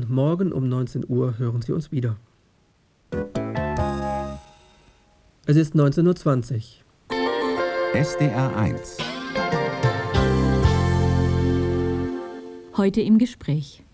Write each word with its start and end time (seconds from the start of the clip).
Morgen 0.00 0.52
um 0.52 0.68
19 0.68 1.04
Uhr 1.08 1.38
hören 1.38 1.60
Sie 1.60 1.72
uns 1.72 1.92
wieder. 1.92 2.16
Es 5.44 5.56
ist 5.56 5.74
19.20 5.74 6.54
Uhr. 6.54 7.94
SDR 7.94 8.56
1 8.56 8.96
Heute 12.74 13.02
im 13.02 13.18
Gespräch. 13.18 13.84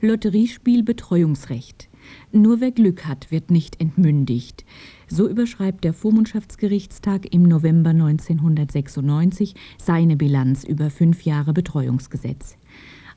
Lotteriespielbetreuungsrecht. 0.00 1.88
Nur 2.32 2.60
wer 2.60 2.72
Glück 2.72 3.06
hat, 3.06 3.30
wird 3.30 3.50
nicht 3.50 3.80
entmündigt. 3.80 4.64
So 5.06 5.28
überschreibt 5.28 5.84
der 5.84 5.94
Vormundschaftsgerichtstag 5.94 7.32
im 7.32 7.44
November 7.44 7.90
1996 7.90 9.54
seine 9.78 10.16
Bilanz 10.16 10.64
über 10.64 10.90
fünf 10.90 11.22
Jahre 11.22 11.52
Betreuungsgesetz. 11.52 12.56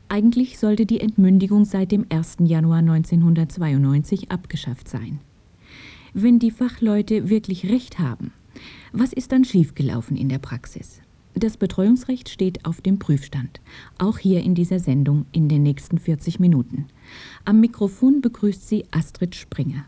Eigentlich 0.10 0.58
sollte 0.58 0.86
die 0.86 1.02
Entmündigung 1.02 1.66
seit 1.66 1.92
dem 1.92 2.06
1. 2.10 2.38
Januar 2.46 2.80
1992 2.80 4.32
abgeschafft 4.32 4.88
sein. 4.88 5.20
Wenn 6.14 6.40
die 6.40 6.52
Fachleute 6.52 7.30
wirklich 7.30 7.70
recht 7.70 8.00
haben, 8.00 8.32
was 8.94 9.12
ist 9.12 9.34
dann 9.34 9.44
schiefgelaufen 9.44 10.16
in 10.16 10.30
der 10.30 10.40
Praxis? 10.40 11.02
Das 11.36 11.58
Betreuungsrecht 11.58 12.30
steht 12.30 12.66
auf 12.66 12.82
dem 12.82 13.00
Prüfstand, 13.00 13.60
auch 13.98 14.18
hier 14.18 14.42
in 14.42 14.56
dieser 14.56 14.80
Sendung 14.80 15.26
in 15.34 15.50
den 15.50 15.62
nächsten 15.62 16.00
40 16.00 16.40
Minuten. 16.40 16.88
Am 17.44 17.60
Mikrofon 17.60 18.22
begrüßt 18.22 18.68
sie 18.68 18.86
Astrid 18.92 19.36
Springer. 19.36 19.86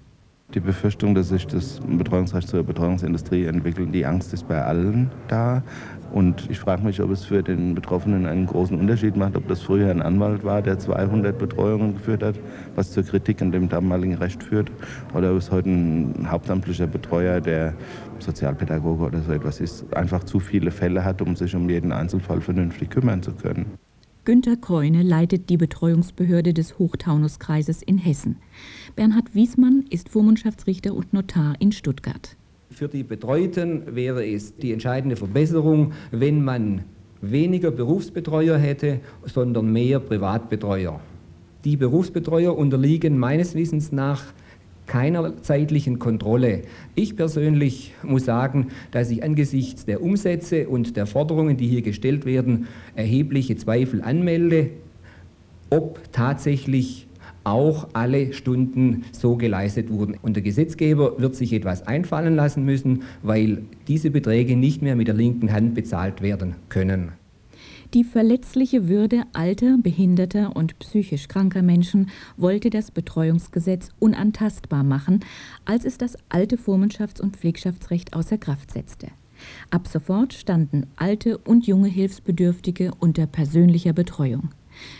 Die 0.55 0.59
Befürchtung, 0.59 1.13
dass 1.13 1.29
sich 1.29 1.45
das 1.45 1.79
Betreuungsrecht 1.87 2.47
zur 2.47 2.63
Betreuungsindustrie 2.63 3.45
entwickelt, 3.45 3.93
die 3.93 4.03
Angst 4.03 4.33
ist 4.33 4.47
bei 4.47 4.59
allen 4.59 5.11
da. 5.27 5.61
Und 6.11 6.49
ich 6.49 6.57
frage 6.57 6.83
mich, 6.83 6.99
ob 7.03 7.11
es 7.11 7.23
für 7.23 7.43
den 7.43 7.75
Betroffenen 7.75 8.25
einen 8.25 8.47
großen 8.47 8.79
Unterschied 8.79 9.15
macht, 9.15 9.37
ob 9.37 9.47
das 9.47 9.61
früher 9.61 9.91
ein 9.91 10.01
Anwalt 10.01 10.43
war, 10.43 10.63
der 10.63 10.79
200 10.79 11.37
Betreuungen 11.37 11.93
geführt 11.93 12.23
hat, 12.23 12.39
was 12.73 12.91
zur 12.91 13.03
Kritik 13.03 13.43
an 13.43 13.51
dem 13.51 13.69
damaligen 13.69 14.15
Recht 14.15 14.41
führt, 14.41 14.71
oder 15.13 15.31
ob 15.31 15.37
es 15.37 15.51
heute 15.51 15.69
ein 15.69 16.31
hauptamtlicher 16.31 16.87
Betreuer, 16.87 17.39
der 17.41 17.75
Sozialpädagoge 18.17 19.03
oder 19.03 19.21
so 19.21 19.31
etwas 19.31 19.59
ist, 19.59 19.93
einfach 19.93 20.23
zu 20.23 20.39
viele 20.39 20.71
Fälle 20.71 21.05
hat, 21.05 21.21
um 21.21 21.35
sich 21.35 21.55
um 21.55 21.69
jeden 21.69 21.91
Einzelfall 21.91 22.41
vernünftig 22.41 22.89
kümmern 22.89 23.21
zu 23.21 23.33
können. 23.33 23.67
Günter 24.25 24.57
Kreune 24.57 25.01
leitet 25.01 25.49
die 25.49 25.57
Betreuungsbehörde 25.57 26.53
des 26.53 26.77
Hochtaunuskreises 26.77 27.81
in 27.81 27.97
Hessen. 27.97 28.35
Bernhard 28.95 29.33
Wiesmann 29.33 29.85
ist 29.89 30.09
Vormundschaftsrichter 30.09 30.93
und 30.93 31.13
Notar 31.13 31.55
in 31.59 31.71
Stuttgart. 31.71 32.35
Für 32.69 32.89
die 32.89 33.03
Betreuten 33.03 33.95
wäre 33.95 34.27
es 34.27 34.55
die 34.57 34.73
entscheidende 34.73 35.15
Verbesserung, 35.15 35.93
wenn 36.11 36.43
man 36.43 36.83
weniger 37.21 37.71
Berufsbetreuer 37.71 38.57
hätte, 38.57 38.99
sondern 39.25 39.71
mehr 39.71 39.99
Privatbetreuer. 39.99 40.99
Die 41.63 41.77
Berufsbetreuer 41.77 42.55
unterliegen 42.55 43.17
meines 43.17 43.55
Wissens 43.55 43.91
nach 43.91 44.23
keiner 44.89 45.41
zeitlichen 45.41 45.99
Kontrolle. 45.99 46.63
Ich 46.95 47.15
persönlich 47.15 47.93
muss 48.03 48.25
sagen, 48.25 48.67
dass 48.91 49.11
ich 49.11 49.23
angesichts 49.23 49.85
der 49.85 50.01
Umsätze 50.01 50.67
und 50.67 50.97
der 50.97 51.05
Forderungen, 51.05 51.55
die 51.55 51.67
hier 51.67 51.83
gestellt 51.83 52.25
werden, 52.25 52.67
erhebliche 52.95 53.55
Zweifel 53.55 54.01
anmelde, 54.01 54.71
ob 55.69 56.11
tatsächlich 56.11 57.07
auch 57.43 57.87
alle 57.93 58.33
Stunden 58.33 59.05
so 59.11 59.37
geleistet 59.37 59.91
wurden. 59.91 60.17
Und 60.21 60.35
der 60.35 60.43
Gesetzgeber 60.43 61.19
wird 61.19 61.35
sich 61.35 61.53
etwas 61.53 61.87
einfallen 61.87 62.35
lassen 62.35 62.65
müssen, 62.65 63.03
weil 63.21 63.61
diese 63.87 64.09
Beträge 64.09 64.55
nicht 64.55 64.81
mehr 64.81 64.95
mit 64.95 65.07
der 65.07 65.15
linken 65.15 65.53
Hand 65.53 65.75
bezahlt 65.75 66.21
werden 66.21 66.55
können. 66.67 67.13
Die 67.95 68.03
verletzliche 68.03 68.87
Würde 68.87 69.23
alter, 69.33 69.79
behinderter 69.79 70.55
und 70.55 70.77
psychisch 70.77 71.27
kranker 71.27 71.63
Menschen 71.63 72.11
wollte 72.37 72.69
das 72.69 72.91
Betreuungsgesetz 72.91 73.89
unantastbar 73.97 74.83
machen, 74.83 75.21
als 75.65 75.85
es 75.85 75.97
das 75.97 76.15
alte 76.29 76.57
Vormundschafts- 76.57 77.19
und 77.19 77.35
Pflegschaftsrecht 77.35 78.13
außer 78.13 78.37
Kraft 78.37 78.69
setzte. 78.71 79.07
Ab 79.71 79.87
sofort 79.87 80.33
standen 80.33 80.85
alte 80.97 81.39
und 81.39 81.65
junge 81.65 81.87
Hilfsbedürftige 81.87 82.91
unter 82.99 83.25
persönlicher 83.25 83.93
Betreuung. 83.93 84.49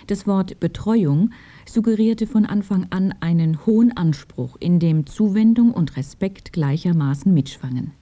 Das 0.08 0.26
Wort 0.26 0.60
Betreuung 0.60 1.30
suggerierte 1.68 2.26
von 2.26 2.48
Anfang 2.48 2.88
an 2.90 3.14
einen 3.20 3.68
hohen 3.68 3.96
Anspruch, 3.96 4.58
in 4.60 4.80
dem 4.80 5.06
Zuwendung 5.06 5.72
und 5.72 5.96
Respekt 5.96 6.54
gleichermaßen 6.54 7.32
mitschwangen. 7.32 7.99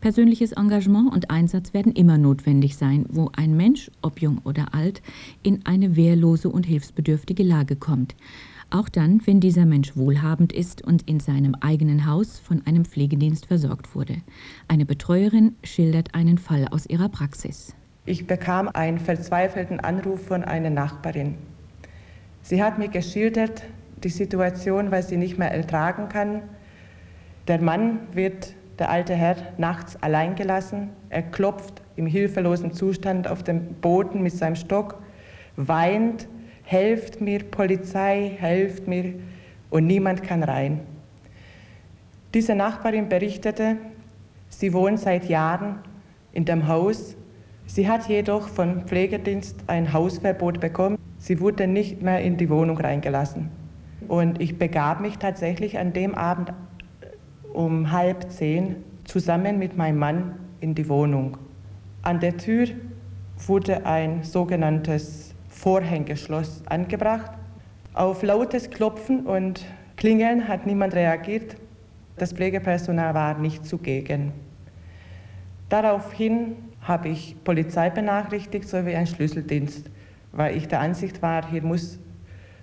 Persönliches 0.00 0.52
Engagement 0.52 1.12
und 1.12 1.30
Einsatz 1.30 1.74
werden 1.74 1.92
immer 1.92 2.18
notwendig 2.18 2.76
sein, 2.76 3.06
wo 3.08 3.30
ein 3.36 3.56
Mensch, 3.56 3.90
ob 4.02 4.20
jung 4.20 4.38
oder 4.44 4.74
alt, 4.74 5.02
in 5.42 5.64
eine 5.64 5.96
wehrlose 5.96 6.48
und 6.48 6.66
hilfsbedürftige 6.66 7.42
Lage 7.42 7.76
kommt. 7.76 8.14
Auch 8.70 8.88
dann, 8.88 9.20
wenn 9.26 9.40
dieser 9.40 9.64
Mensch 9.64 9.96
wohlhabend 9.96 10.52
ist 10.52 10.82
und 10.82 11.08
in 11.08 11.20
seinem 11.20 11.54
eigenen 11.60 12.06
Haus 12.06 12.38
von 12.38 12.66
einem 12.66 12.84
Pflegedienst 12.84 13.46
versorgt 13.46 13.94
wurde. 13.94 14.16
Eine 14.68 14.84
Betreuerin 14.84 15.54
schildert 15.62 16.14
einen 16.14 16.38
Fall 16.38 16.66
aus 16.70 16.86
ihrer 16.86 17.08
Praxis. 17.08 17.74
Ich 18.04 18.26
bekam 18.26 18.68
einen 18.68 18.98
verzweifelten 18.98 19.80
Anruf 19.80 20.26
von 20.26 20.44
einer 20.44 20.70
Nachbarin. 20.70 21.34
Sie 22.42 22.62
hat 22.62 22.78
mir 22.78 22.88
geschildert 22.88 23.62
die 24.02 24.08
Situation, 24.08 24.90
weil 24.90 25.02
sie 25.02 25.16
nicht 25.16 25.38
mehr 25.38 25.50
ertragen 25.50 26.08
kann. 26.08 26.42
Der 27.48 27.60
Mann 27.60 28.00
wird 28.12 28.54
der 28.78 28.90
alte 28.90 29.14
Herr 29.14 29.36
nachts 29.58 30.00
allein 30.02 30.34
gelassen. 30.34 30.90
Er 31.08 31.22
klopft 31.22 31.82
im 31.96 32.06
hilflosen 32.06 32.72
Zustand 32.72 33.28
auf 33.28 33.42
dem 33.42 33.74
Boden 33.80 34.22
mit 34.22 34.32
seinem 34.32 34.56
Stock, 34.56 35.00
weint, 35.56 36.28
helft 36.62 37.20
mir, 37.20 37.44
Polizei, 37.44 38.32
helft 38.38 38.86
mir 38.86 39.14
und 39.70 39.86
niemand 39.86 40.22
kann 40.22 40.42
rein. 40.42 40.80
Diese 42.34 42.54
Nachbarin 42.54 43.08
berichtete, 43.08 43.76
sie 44.48 44.72
wohnt 44.72 45.00
seit 45.00 45.28
Jahren 45.28 45.78
in 46.32 46.44
dem 46.44 46.68
Haus. 46.68 47.16
Sie 47.66 47.88
hat 47.88 48.08
jedoch 48.08 48.48
vom 48.48 48.82
Pflegedienst 48.82 49.64
ein 49.68 49.92
Hausverbot 49.92 50.60
bekommen. 50.60 50.98
Sie 51.18 51.40
wurde 51.40 51.66
nicht 51.66 52.02
mehr 52.02 52.20
in 52.20 52.36
die 52.36 52.50
Wohnung 52.50 52.78
reingelassen. 52.78 53.48
Und 54.06 54.40
ich 54.40 54.58
begab 54.58 55.00
mich 55.00 55.16
tatsächlich 55.16 55.78
an 55.78 55.92
dem 55.92 56.14
Abend 56.14 56.52
um 57.56 57.90
halb 57.90 58.30
zehn 58.30 58.76
zusammen 59.04 59.58
mit 59.58 59.76
meinem 59.76 59.98
Mann 59.98 60.34
in 60.60 60.74
die 60.74 60.88
Wohnung. 60.88 61.38
An 62.02 62.20
der 62.20 62.36
Tür 62.36 62.68
wurde 63.46 63.86
ein 63.86 64.22
sogenanntes 64.22 65.34
Vorhängeschloss 65.48 66.62
angebracht. 66.66 67.30
Auf 67.94 68.22
lautes 68.22 68.68
Klopfen 68.68 69.26
und 69.26 69.64
Klingeln 69.96 70.46
hat 70.46 70.66
niemand 70.66 70.94
reagiert. 70.94 71.56
Das 72.18 72.32
Pflegepersonal 72.32 73.14
war 73.14 73.38
nicht 73.38 73.64
zugegen. 73.64 74.32
Daraufhin 75.70 76.56
habe 76.82 77.08
ich 77.08 77.36
Polizei 77.42 77.88
benachrichtigt 77.90 78.68
sowie 78.68 78.94
einen 78.94 79.06
Schlüsseldienst, 79.06 79.90
weil 80.32 80.56
ich 80.56 80.68
der 80.68 80.80
Ansicht 80.80 81.22
war, 81.22 81.50
hier 81.50 81.62
muss 81.62 81.98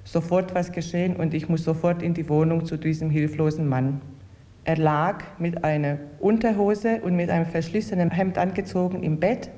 sofort 0.04 0.54
was 0.54 0.72
geschehen 0.72 1.16
und 1.16 1.34
ich 1.34 1.50
muss 1.50 1.64
sofort 1.64 2.04
in 2.04 2.14
die 2.14 2.30
Wohnung 2.30 2.66
zu 2.66 2.78
diesem 2.78 3.10
hilflosen 3.10 3.68
Mann. 3.68 4.02
Er 4.66 4.78
lag 4.78 5.24
mit 5.40 5.64
einer 5.66 5.98
Unterhose 6.20 7.02
und 7.02 7.16
mit 7.16 7.30
einem 7.30 7.46
verschlissenen 7.46 8.12
Hemd 8.12 8.38
angezogen 8.38 9.04
im 9.04 9.20
Bett. 9.20 9.50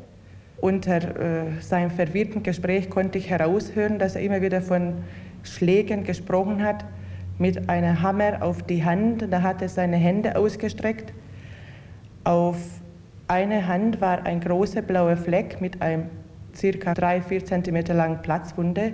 Unter 0.58 0.98
äh, 0.98 1.62
seinem 1.62 1.92
verwirrten 1.92 2.42
Gespräch 2.42 2.90
konnte 2.90 3.20
ich 3.20 3.30
heraushören, 3.30 4.00
dass 4.00 4.16
er 4.16 4.22
immer 4.22 4.42
wieder 4.42 4.62
von 4.62 4.96
Schlägen 5.44 6.04
gesprochen 6.04 6.64
hat, 6.64 6.86
mit 7.38 7.70
einem 7.70 8.02
Hammer 8.02 8.42
auf 8.42 8.64
die 8.64 8.84
Hand. 8.84 9.28
Da 9.30 9.44
hat 9.44 9.62
er 9.62 9.70
seine 9.70 9.98
Hände 9.98 10.36
ausgestreckt. 10.36 11.14
Auf 12.24 12.58
einer 13.28 13.68
Hand 13.68 14.02
war 14.02 14.26
ein 14.26 14.40
großer 14.40 14.82
blauer 14.82 15.18
Fleck 15.18 15.62
mit 15.62 15.82
einem 15.84 16.06
circa 16.56 16.94
3-4 16.94 17.46
cm 17.46 17.96
langen 17.96 18.22
Platzwunde. 18.24 18.94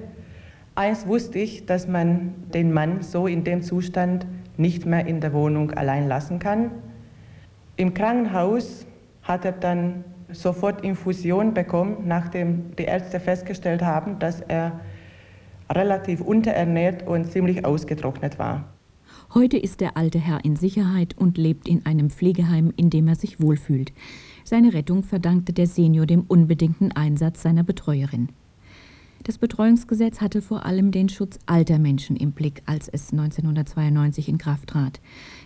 Eins 0.75 1.07
wusste 1.07 1.39
ich, 1.39 1.66
dass 1.66 1.88
man 1.88 2.33
den 2.53 2.73
Mann 2.73 3.01
so 3.01 3.28
in 3.28 3.43
dem 3.43 3.61
Zustand 3.61 4.25
nicht 4.61 4.85
mehr 4.85 5.05
in 5.05 5.19
der 5.19 5.34
Wohnung 5.34 5.72
allein 5.72 6.08
lassen 6.08 6.40
kann. 6.40 6.72
Im 7.75 7.93
Krankenhaus 7.93 8.85
hat 9.23 9.46
er 9.46 9.53
dann 9.53 10.03
sofort 10.31 10.84
Infusion 10.84 11.53
bekommen, 11.53 12.03
nachdem 12.05 12.75
die 12.75 12.84
Ärzte 12.84 13.19
festgestellt 13.19 13.81
haben, 13.81 14.19
dass 14.19 14.41
er 14.41 14.79
relativ 15.69 16.22
unterernährt 16.22 17.08
und 17.08 17.31
ziemlich 17.31 17.66
ausgetrocknet 17.66 18.40
war. 18.40 18.66
Heute 19.34 19.58
ist 19.58 19.79
der 19.79 19.96
alte 19.96 20.19
Herr 20.19 20.43
in 20.43 20.55
Sicherheit 20.55 21.17
und 21.17 21.37
lebt 21.37 21.67
in 21.67 21.85
einem 21.85 22.09
Pflegeheim, 22.09 22.73
in 22.75 22.90
dem 22.90 23.08
er 23.08 23.16
sich 23.16 23.41
wohlfühlt. 23.41 23.93
Seine 24.43 24.73
Rettung 24.73 25.03
verdankte 25.03 25.53
der 25.53 25.67
Senior 25.67 26.05
dem 26.05 26.23
unbedingten 26.28 26.91
Einsatz 26.91 27.41
seiner 27.41 27.63
Betreuerin. 27.63 28.29
Das 29.23 29.38
Betreuungsgesetz 29.38 30.20
hatte 30.20 30.41
vor 30.41 30.66
allem 30.66 30.90
den 30.90 31.08
Schutz 31.08 31.38
alter 31.46 31.78
Menschen 31.78 32.16
im 32.16 32.32
Blick, 32.32 32.64
als 32.66 32.88
es 32.88 33.12
1992 33.12 34.28
in 34.28 34.40
Kraft 34.40 34.70
trat. 34.70 35.00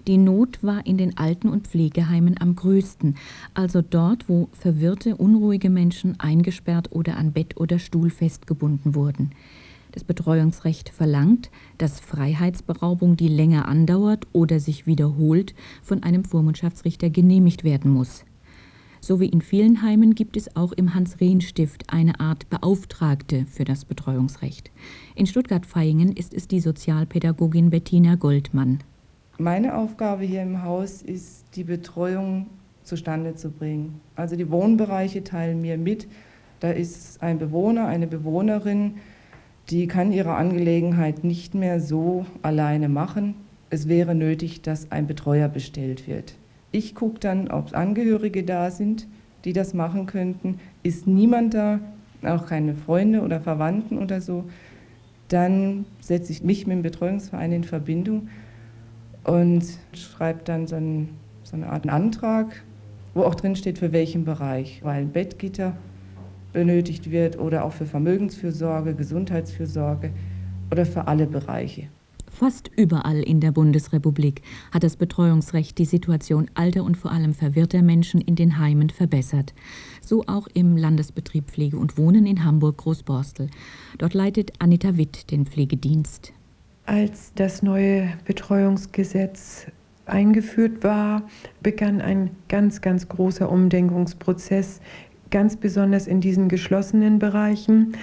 Die 0.08 0.18
Not 0.18 0.64
war 0.64 0.86
in 0.86 0.98
den 0.98 1.18
Alten- 1.18 1.50
und 1.50 1.68
Pflegeheimen 1.68 2.40
am 2.40 2.56
größten, 2.56 3.16
also 3.54 3.82
dort, 3.82 4.30
wo 4.30 4.48
verwirrte, 4.54 5.18
unruhige 5.18 5.70
Menschen 5.70 6.18
eingesperrt 6.22 6.94
oder 6.94 7.18
an 7.18 7.34
Bett 7.34 7.58
oder 7.58 7.78
Stuhl 7.78 8.10
festgebunden 8.10 8.96
wurden. 8.96 9.32
Das 9.92 10.06
Betreuungsrecht 10.06 10.88
verlangt, 10.90 11.52
dass 11.78 12.00
Freiheitsberaubung, 12.00 13.18
die 13.18 13.30
länger 13.30 13.68
andauert 13.68 14.26
oder 14.32 14.62
sich 14.62 14.88
wiederholt, 14.88 15.54
von 15.82 16.02
einem 16.02 16.24
Vormundschaftsrichter 16.24 17.10
genehmigt 17.10 17.66
werden 17.66 17.92
muss. 17.92 18.24
So 19.08 19.20
wie 19.20 19.28
in 19.28 19.42
vielen 19.42 19.84
Heimen 19.84 20.16
gibt 20.16 20.36
es 20.36 20.56
auch 20.56 20.72
im 20.72 20.96
Hans-Rehn-Stift 20.96 21.94
eine 21.94 22.20
Art 22.20 22.50
Beauftragte 22.50 23.46
für 23.46 23.64
das 23.64 23.86
Betreuungsrecht. 23.86 24.72
In 25.14 25.28
Stuttgart-Vaihingen 25.28 26.12
ist 26.12 26.34
es 26.34 26.48
die 26.48 26.60
Sozialpädagogin 26.60 27.70
Bettina 27.70 28.16
Goldmann. 28.16 28.80
Meine 29.38 29.78
Aufgabe 29.78 30.24
hier 30.24 30.42
im 30.42 30.64
Haus 30.64 31.04
ist, 31.04 31.56
die 31.56 31.66
Betreuung 31.66 32.48
zustande 32.82 33.36
zu 33.36 33.52
bringen. 33.52 34.02
Also 34.16 34.36
die 34.36 34.50
Wohnbereiche 34.50 35.24
teilen 35.24 35.62
mir 35.62 35.78
mit. 35.78 36.08
Da 36.60 36.72
ist 36.72 37.22
ein 37.22 37.38
Bewohner, 37.38 37.86
eine 37.86 38.08
Bewohnerin, 38.08 38.96
die 39.70 39.86
kann 39.86 40.14
ihre 40.14 40.34
Angelegenheit 40.34 41.24
nicht 41.24 41.54
mehr 41.54 41.80
so 41.80 42.26
alleine 42.42 42.90
machen. 42.90 43.36
Es 43.70 43.88
wäre 43.88 44.16
nötig, 44.16 44.64
dass 44.64 44.92
ein 44.92 45.06
Betreuer 45.06 45.48
bestellt 45.48 46.08
wird. 46.08 46.34
Ich 46.76 46.94
gucke 46.94 47.20
dann, 47.22 47.48
ob 47.48 47.74
Angehörige 47.74 48.44
da 48.44 48.70
sind, 48.70 49.08
die 49.46 49.54
das 49.54 49.74
machen 49.74 50.08
könnten. 50.08 50.60
Ist 50.84 51.08
niemand 51.08 51.54
da, 51.54 51.80
auch 52.22 52.48
keine 52.48 52.76
Freunde 52.76 53.22
oder 53.22 53.40
Verwandten 53.40 53.98
oder 53.98 54.20
so, 54.20 54.44
dann 55.30 55.86
setze 56.02 56.34
ich 56.34 56.44
mich 56.44 56.68
mit 56.68 56.76
dem 56.76 56.82
Betreuungsverein 56.82 57.54
in 57.54 57.64
Verbindung 57.64 58.28
und 59.24 59.64
schreibe 59.94 60.42
dann 60.44 60.68
so, 60.68 60.76
ein, 60.76 61.12
so 61.44 61.56
eine 61.56 61.70
Art 61.70 61.88
Antrag, 61.88 62.62
wo 63.14 63.22
auch 63.22 63.36
drin 63.36 63.56
steht, 63.56 63.80
für 63.80 63.94
welchen 63.94 64.26
Bereich, 64.26 64.82
weil 64.84 65.04
ein 65.04 65.14
Bettgitter 65.14 65.78
benötigt 66.52 67.10
wird 67.10 67.40
oder 67.40 67.64
auch 67.64 67.72
für 67.72 67.86
Vermögensfürsorge, 67.86 68.96
Gesundheitsfürsorge 68.96 70.10
oder 70.72 70.86
für 70.86 71.08
alle 71.08 71.26
Bereiche. 71.26 71.88
Fast 72.38 72.70
überall 72.76 73.24
in 73.24 73.40
der 73.40 73.54
Bundesrepublik 73.54 74.42
hat 74.74 74.84
das 74.84 74.98
Betreuungsrecht 74.98 75.78
die 75.78 75.86
Situation 75.86 76.52
alter 76.54 76.84
und 76.84 76.98
vor 76.98 77.14
allem 77.14 77.34
verwirrter 77.34 77.82
Menschen 77.82 78.20
in 78.20 78.36
den 78.36 78.60
Heimen 78.60 78.90
verbessert. 78.90 79.54
So 80.02 80.26
auch 80.28 80.50
im 80.54 80.76
Landesbetrieb 80.76 81.50
Pflege 81.50 81.78
und 81.78 81.98
Wohnen 81.98 82.26
in 82.26 82.44
Hamburg-Großborstel. 82.44 83.50
Dort 84.00 84.14
leitet 84.14 84.52
Anita 84.60 84.98
Witt 84.98 85.32
den 85.32 85.46
Pflegedienst. 85.46 86.34
Als 86.86 87.32
das 87.36 87.64
neue 87.64 88.10
Betreuungsgesetz 88.26 89.68
eingeführt 90.06 90.84
war, 90.84 91.24
begann 91.64 92.02
ein 92.02 92.32
ganz, 92.50 92.82
ganz 92.82 93.08
großer 93.08 93.50
Umdenkungsprozess, 93.50 94.82
ganz 95.32 95.56
besonders 95.56 96.06
in 96.06 96.20
diesen 96.20 96.50
geschlossenen 96.50 97.18
Bereichen. 97.18 97.94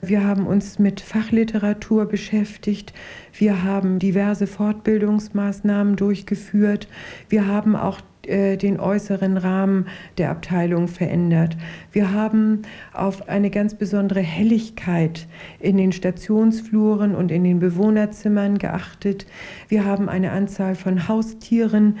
Wir 0.00 0.24
haben 0.24 0.46
uns 0.46 0.78
mit 0.78 1.00
Fachliteratur 1.00 2.06
beschäftigt. 2.06 2.92
Wir 3.32 3.64
haben 3.64 3.98
diverse 3.98 4.46
Fortbildungsmaßnahmen 4.46 5.96
durchgeführt. 5.96 6.88
Wir 7.28 7.46
haben 7.46 7.74
auch 7.74 8.00
äh, 8.28 8.56
den 8.56 8.78
äußeren 8.78 9.36
Rahmen 9.36 9.86
der 10.18 10.30
Abteilung 10.30 10.86
verändert. 10.86 11.56
Wir 11.92 12.12
haben 12.12 12.62
auf 12.92 13.28
eine 13.28 13.50
ganz 13.50 13.74
besondere 13.74 14.20
Helligkeit 14.20 15.26
in 15.60 15.76
den 15.76 15.92
Stationsfluren 15.92 17.14
und 17.14 17.32
in 17.32 17.44
den 17.44 17.58
Bewohnerzimmern 17.58 18.58
geachtet. 18.58 19.26
Wir 19.68 19.84
haben 19.84 20.08
eine 20.08 20.32
Anzahl 20.32 20.74
von 20.74 21.08
Haustieren 21.08 21.98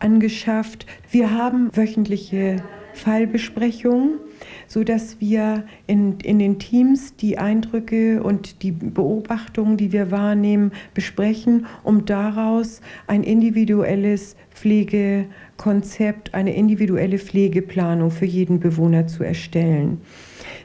angeschafft. 0.00 0.86
Wir 1.10 1.30
haben 1.32 1.70
wöchentliche 1.74 2.56
Fallbesprechungen 2.94 4.18
so 4.66 4.84
dass 4.84 5.20
wir 5.20 5.64
in, 5.86 6.20
in 6.20 6.38
den 6.38 6.58
Teams 6.58 7.16
die 7.16 7.38
Eindrücke 7.38 8.22
und 8.22 8.62
die 8.62 8.72
Beobachtungen, 8.72 9.76
die 9.76 9.92
wir 9.92 10.10
wahrnehmen, 10.10 10.72
besprechen, 10.94 11.66
um 11.82 12.04
daraus 12.04 12.80
ein 13.06 13.22
individuelles 13.22 14.36
Pflegekonzept, 14.50 16.34
eine 16.34 16.54
individuelle 16.54 17.18
Pflegeplanung 17.18 18.10
für 18.10 18.26
jeden 18.26 18.60
Bewohner 18.60 19.06
zu 19.06 19.22
erstellen. 19.22 20.00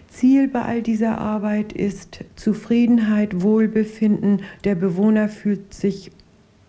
Ziel 0.09 0.47
bei 0.47 0.61
all 0.61 0.81
dieser 0.81 1.17
Arbeit 1.17 1.73
ist 1.73 2.23
Zufriedenheit, 2.35 3.41
Wohlbefinden. 3.41 4.43
Der 4.63 4.75
Bewohner 4.75 5.27
fühlt 5.27 5.73
sich 5.73 6.11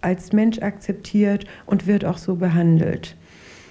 als 0.01 0.33
Mensch 0.33 0.61
akzeptiert 0.61 1.47
und 1.67 1.87
wird 1.87 2.05
auch 2.05 2.19
so 2.19 2.37
behandelt. 2.37 3.17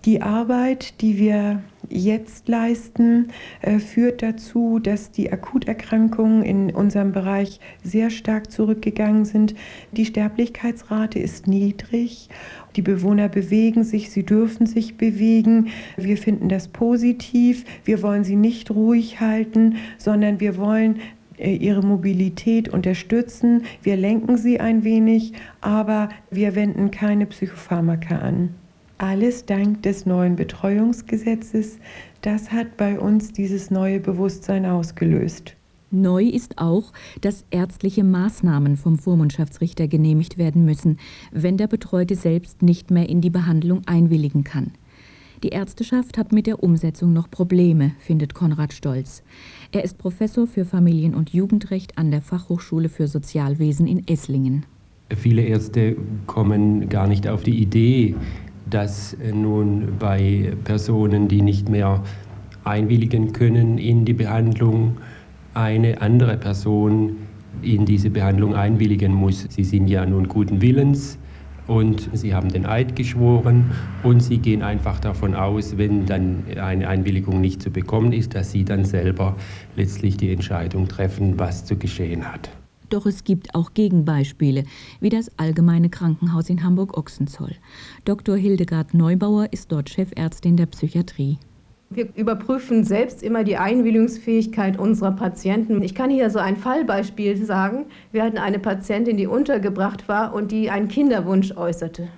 Die 0.05 0.21
Arbeit, 0.21 0.99
die 0.99 1.17
wir 1.17 1.61
jetzt 1.89 2.49
leisten, 2.49 3.29
äh, 3.61 3.79
führt 3.79 4.21
dazu, 4.21 4.79
dass 4.79 5.11
die 5.11 5.31
Akuterkrankungen 5.31 6.43
in 6.43 6.71
unserem 6.75 7.13
Bereich 7.13 7.61
sehr 7.83 8.09
stark 8.09 8.51
zurückgegangen 8.51 9.23
sind. 9.23 9.55
Die 9.93 10.05
Sterblichkeitsrate 10.05 11.19
ist 11.19 11.47
niedrig. 11.47 12.27
Die 12.75 12.81
Bewohner 12.81 13.29
bewegen 13.29 13.85
sich, 13.85 14.09
sie 14.09 14.25
dürfen 14.25 14.65
sich 14.65 14.97
bewegen. 14.97 15.69
Wir 15.95 16.17
finden 16.17 16.49
das 16.49 16.67
positiv. 16.67 17.63
Wir 17.85 18.01
wollen 18.01 18.25
sie 18.25 18.35
nicht 18.35 18.71
ruhig 18.71 19.21
halten, 19.21 19.77
sondern 19.97 20.41
wir 20.41 20.57
wollen 20.57 20.99
äh, 21.37 21.55
ihre 21.55 21.81
Mobilität 21.81 22.67
unterstützen. 22.67 23.63
Wir 23.81 23.95
lenken 23.95 24.35
sie 24.35 24.59
ein 24.59 24.83
wenig, 24.83 25.31
aber 25.61 26.09
wir 26.29 26.55
wenden 26.55 26.91
keine 26.91 27.25
Psychopharmaka 27.25 28.17
an. 28.17 28.55
Alles 29.03 29.45
dank 29.45 29.83
des 29.83 30.05
neuen 30.05 30.37
Betreuungsgesetzes. 30.37 31.77
Das 32.21 32.53
hat 32.53 32.77
bei 32.77 32.97
uns 32.97 33.33
dieses 33.33 33.69
neue 33.69 33.99
Bewusstsein 33.99 34.65
ausgelöst. 34.65 35.57
Neu 35.91 36.23
ist 36.23 36.57
auch, 36.57 36.93
dass 37.19 37.43
ärztliche 37.51 38.05
Maßnahmen 38.05 38.77
vom 38.77 38.97
Vormundschaftsrichter 38.97 39.89
genehmigt 39.89 40.37
werden 40.37 40.63
müssen, 40.63 40.99
wenn 41.33 41.57
der 41.57 41.67
Betreute 41.67 42.15
selbst 42.15 42.61
nicht 42.61 42.91
mehr 42.91 43.09
in 43.09 43.19
die 43.19 43.29
Behandlung 43.29 43.81
einwilligen 43.87 44.45
kann. 44.45 44.71
Die 45.43 45.49
Ärzteschaft 45.49 46.17
hat 46.17 46.31
mit 46.31 46.47
der 46.47 46.63
Umsetzung 46.63 47.11
noch 47.11 47.29
Probleme, 47.29 47.91
findet 47.99 48.33
Konrad 48.33 48.71
Stolz. 48.71 49.21
Er 49.73 49.83
ist 49.83 49.97
Professor 49.97 50.47
für 50.47 50.63
Familien- 50.63 51.13
und 51.13 51.31
Jugendrecht 51.31 51.97
an 51.97 52.09
der 52.09 52.21
Fachhochschule 52.21 52.87
für 52.87 53.09
Sozialwesen 53.09 53.85
in 53.85 54.07
Esslingen. 54.07 54.65
Viele 55.13 55.41
Ärzte 55.41 55.97
kommen 56.25 56.87
gar 56.87 57.07
nicht 57.07 57.27
auf 57.27 57.43
die 57.43 57.61
Idee, 57.61 58.15
dass 58.73 59.13
äh, 59.13 59.31
nun 59.31 59.97
bei 59.99 60.53
Personen, 60.63 61.27
die 61.27 61.41
nicht 61.41 61.69
mehr 61.69 62.01
einwilligen 62.63 63.33
können 63.33 63.77
in 63.77 64.05
die 64.05 64.13
Behandlung, 64.13 64.97
eine 65.53 66.01
andere 66.01 66.37
Person 66.37 67.17
in 67.61 67.85
diese 67.85 68.09
Behandlung 68.09 68.55
einwilligen 68.55 69.13
muss. 69.13 69.45
Sie 69.49 69.63
sind 69.63 69.87
ja 69.87 70.05
nun 70.05 70.27
guten 70.27 70.61
Willens 70.61 71.19
und 71.67 72.09
sie 72.13 72.33
haben 72.33 72.49
den 72.49 72.65
Eid 72.65 72.95
geschworen 72.95 73.71
und 74.01 74.21
sie 74.21 74.39
gehen 74.39 74.63
einfach 74.63 74.99
davon 74.99 75.35
aus, 75.35 75.77
wenn 75.77 76.05
dann 76.05 76.43
eine 76.59 76.87
Einwilligung 76.87 77.39
nicht 77.39 77.61
zu 77.61 77.69
bekommen 77.69 78.11
ist, 78.11 78.35
dass 78.35 78.51
sie 78.51 78.65
dann 78.65 78.83
selber 78.85 79.35
letztlich 79.75 80.17
die 80.17 80.31
Entscheidung 80.31 80.87
treffen, 80.87 81.37
was 81.37 81.63
zu 81.65 81.77
geschehen 81.77 82.25
hat. 82.25 82.49
Doch 82.93 83.07
es 83.07 83.23
gibt 83.23 83.55
auch 83.55 83.73
Gegenbeispiele, 83.73 84.65
wie 84.99 85.09
das 85.09 85.31
Allgemeine 85.39 85.89
Krankenhaus 85.89 86.47
in 86.51 86.63
Hamburg-Ochsenzoll. 86.63 87.55
Dr. 88.05 88.37
Hildegard 88.37 88.93
Neubauer 88.93 89.47
ist 89.49 89.71
dort 89.71 89.89
Chefärztin 89.89 90.57
der 90.57 90.67
Psychiatrie. 90.67 91.39
Wir 91.89 92.09
überprüfen 92.15 92.83
selbst 92.83 93.23
immer 93.23 93.43
die 93.43 93.57
Einwilligungsfähigkeit 93.57 94.77
unserer 94.77 95.11
Patienten. 95.11 95.81
Ich 95.81 95.95
kann 95.95 96.11
hier 96.11 96.29
so 96.29 96.37
ein 96.37 96.55
Fallbeispiel 96.55 97.43
sagen. 97.43 97.85
Wir 98.11 98.25
hatten 98.25 98.37
eine 98.37 98.59
Patientin, 98.59 99.17
die 99.17 99.25
untergebracht 99.25 100.07
war 100.07 100.35
und 100.35 100.51
die 100.51 100.69
einen 100.69 100.87
Kinderwunsch 100.87 101.57
äußerte. 101.57 102.09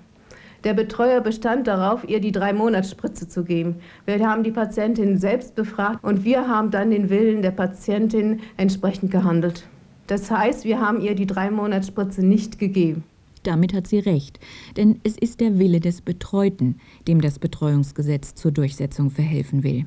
Der 0.66 0.74
Betreuer 0.74 1.22
bestand 1.22 1.68
darauf, 1.68 2.04
ihr 2.10 2.20
die 2.20 2.34
Drei-Monats-Spritze 2.34 3.30
zu 3.30 3.46
geben. 3.46 3.78
Wir 4.06 4.28
haben 4.28 4.44
die 4.44 4.52
Patientin 4.52 5.20
selbst 5.20 5.56
befragt 5.56 6.04
und 6.04 6.26
wir 6.26 6.50
haben 6.50 6.70
dann 6.70 6.92
den 6.92 7.10
Willen 7.10 7.42
der 7.42 7.52
Patientin 7.52 8.42
entsprechend 8.58 9.10
gehandelt. 9.10 9.70
Das 10.08 10.30
heißt, 10.30 10.66
wir 10.66 10.80
haben 10.80 11.02
ihr 11.02 11.16
die 11.16 11.26
drei 11.26 11.50
Monatsspritze 11.50 12.26
nicht 12.26 12.60
gegeben. 12.60 13.04
Damit 13.44 13.74
hat 13.74 13.88
sie 13.88 14.00
recht, 14.00 14.40
denn 14.76 15.00
es 15.04 15.18
ist 15.18 15.40
der 15.40 15.60
Wille 15.60 15.80
des 15.80 16.02
Betreuten, 16.02 16.78
dem 17.08 17.22
das 17.22 17.38
Betreuungsgesetz 17.38 18.34
zur 18.34 18.52
Durchsetzung 18.52 19.12
verhelfen 19.12 19.64
will. 19.64 19.86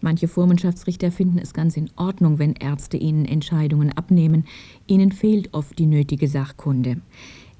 Manche 0.00 0.28
Vormundschaftsrichter 0.28 1.10
finden 1.10 1.38
es 1.38 1.54
ganz 1.54 1.76
in 1.76 1.90
Ordnung, 1.96 2.38
wenn 2.38 2.52
Ärzte 2.52 2.96
ihnen 2.96 3.24
Entscheidungen 3.24 3.90
abnehmen. 3.96 4.44
Ihnen 4.86 5.12
fehlt 5.12 5.52
oft 5.54 5.78
die 5.78 5.86
nötige 5.86 6.28
Sachkunde. 6.28 7.00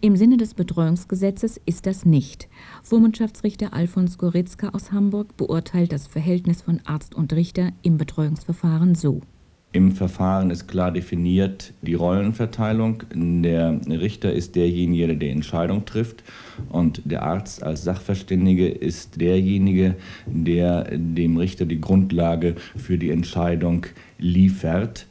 Im 0.00 0.14
Sinne 0.14 0.36
des 0.36 0.54
Betreuungsgesetzes 0.54 1.60
ist 1.66 1.86
das 1.86 2.04
nicht. 2.04 2.48
Vormundschaftsrichter 2.84 3.72
Alfons 3.72 4.18
Goritzka 4.18 4.68
aus 4.68 4.92
Hamburg 4.92 5.36
beurteilt 5.36 5.90
das 5.90 6.06
Verhältnis 6.06 6.62
von 6.62 6.80
Arzt 6.84 7.16
und 7.16 7.32
Richter 7.32 7.72
im 7.82 7.98
Betreuungsverfahren 7.98 8.94
so. 8.94 9.22
Im 9.70 9.92
Verfahren 9.92 10.50
ist 10.50 10.66
klar 10.66 10.90
definiert 10.90 11.74
die 11.82 11.92
Rollenverteilung. 11.92 13.02
Der 13.14 13.78
Richter 13.86 14.32
ist 14.32 14.56
derjenige, 14.56 15.08
der 15.08 15.16
die 15.16 15.28
Entscheidung 15.28 15.84
trifft 15.84 16.24
und 16.70 17.02
der 17.04 17.22
Arzt 17.22 17.62
als 17.62 17.84
Sachverständige 17.84 18.66
ist 18.68 19.20
derjenige, 19.20 19.96
der 20.26 20.84
dem 20.96 21.36
Richter 21.36 21.66
die 21.66 21.82
Grundlage 21.82 22.54
für 22.76 22.96
die 22.96 23.10
Entscheidung 23.10 23.86
liefert. 24.18 25.06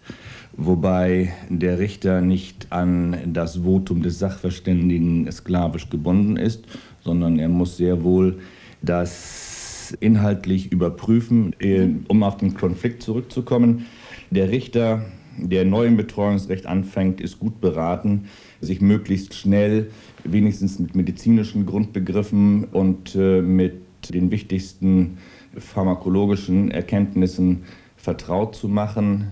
wobei 0.57 1.31
der 1.49 1.77
Richter 1.77 2.21
nicht 2.21 2.71
an 2.71 3.15
das 3.27 3.57
Votum 3.57 4.01
des 4.01 4.17
Sachverständigen 4.17 5.31
sklavisch 5.31 5.89
gebunden 5.89 6.35
ist, 6.35 6.65
sondern 7.03 7.37
er 7.37 7.47
muss 7.47 7.77
sehr 7.77 8.03
wohl 8.03 8.39
das 8.81 9.95
inhaltlich 9.99 10.71
überprüfen, 10.71 11.55
äh, 11.59 11.87
um 12.07 12.23
auf 12.23 12.37
den 12.37 12.55
Konflikt 12.55 13.03
zurückzukommen. 13.03 13.85
Der 14.29 14.49
Richter, 14.49 15.05
der 15.37 15.65
neu 15.65 15.85
im 15.85 15.97
Betreuungsrecht 15.97 16.65
anfängt, 16.65 17.21
ist 17.21 17.39
gut 17.39 17.61
beraten, 17.61 18.25
sich 18.59 18.81
möglichst 18.81 19.35
schnell, 19.35 19.91
wenigstens 20.23 20.79
mit 20.79 20.95
medizinischen 20.95 21.65
Grundbegriffen 21.65 22.65
und 22.65 23.15
äh, 23.15 23.41
mit 23.41 23.81
den 24.13 24.31
wichtigsten 24.31 25.17
pharmakologischen 25.57 26.71
Erkenntnissen 26.71 27.63
vertraut 27.95 28.55
zu 28.55 28.67
machen 28.67 29.31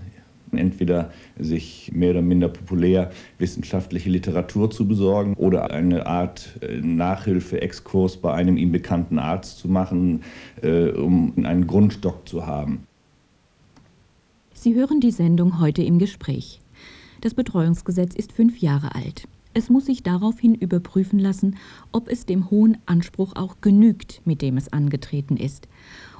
entweder 0.52 1.10
sich 1.38 1.90
mehr 1.94 2.10
oder 2.10 2.22
minder 2.22 2.48
populär 2.48 3.10
wissenschaftliche 3.38 4.10
Literatur 4.10 4.70
zu 4.70 4.86
besorgen 4.86 5.34
oder 5.34 5.70
eine 5.70 6.06
Art 6.06 6.58
äh, 6.60 6.80
Nachhilfe-Exkurs 6.80 8.18
bei 8.18 8.32
einem 8.32 8.56
ihm 8.56 8.72
bekannten 8.72 9.18
Arzt 9.18 9.58
zu 9.58 9.68
machen, 9.68 10.22
äh, 10.62 10.88
um 10.90 11.32
einen 11.44 11.66
Grundstock 11.66 12.28
zu 12.28 12.46
haben. 12.46 12.86
Sie 14.66 14.74
hören 14.74 14.98
die 14.98 15.12
Sendung 15.12 15.60
heute 15.60 15.84
im 15.84 16.00
Gespräch. 16.00 16.60
Das 17.20 17.34
Betreuungsgesetz 17.34 18.16
ist 18.16 18.32
fünf 18.32 18.58
Jahre 18.58 18.96
alt. 18.96 19.28
Es 19.54 19.70
muss 19.70 19.86
sich 19.86 20.02
daraufhin 20.02 20.56
überprüfen 20.56 21.20
lassen, 21.20 21.54
ob 21.92 22.08
es 22.08 22.26
dem 22.26 22.50
hohen 22.50 22.76
Anspruch 22.84 23.36
auch 23.36 23.60
genügt, 23.60 24.22
mit 24.24 24.42
dem 24.42 24.56
es 24.56 24.72
angetreten 24.72 25.36
ist. 25.36 25.68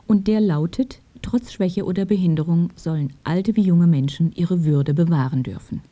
Und 0.07 0.29
der 0.29 0.41
lautet, 0.41 1.01
Trotz 1.23 1.51
Schwäche 1.51 1.85
oder 1.85 2.05
Behinderung 2.05 2.71
sollen 2.77 3.15
alte 3.25 3.57
wie 3.57 3.63
junge 3.63 3.89
Menschen 3.89 4.31
ihre 4.31 4.65
Würde 4.65 4.95
bewahren 4.95 5.43
dürfen. 5.43 5.83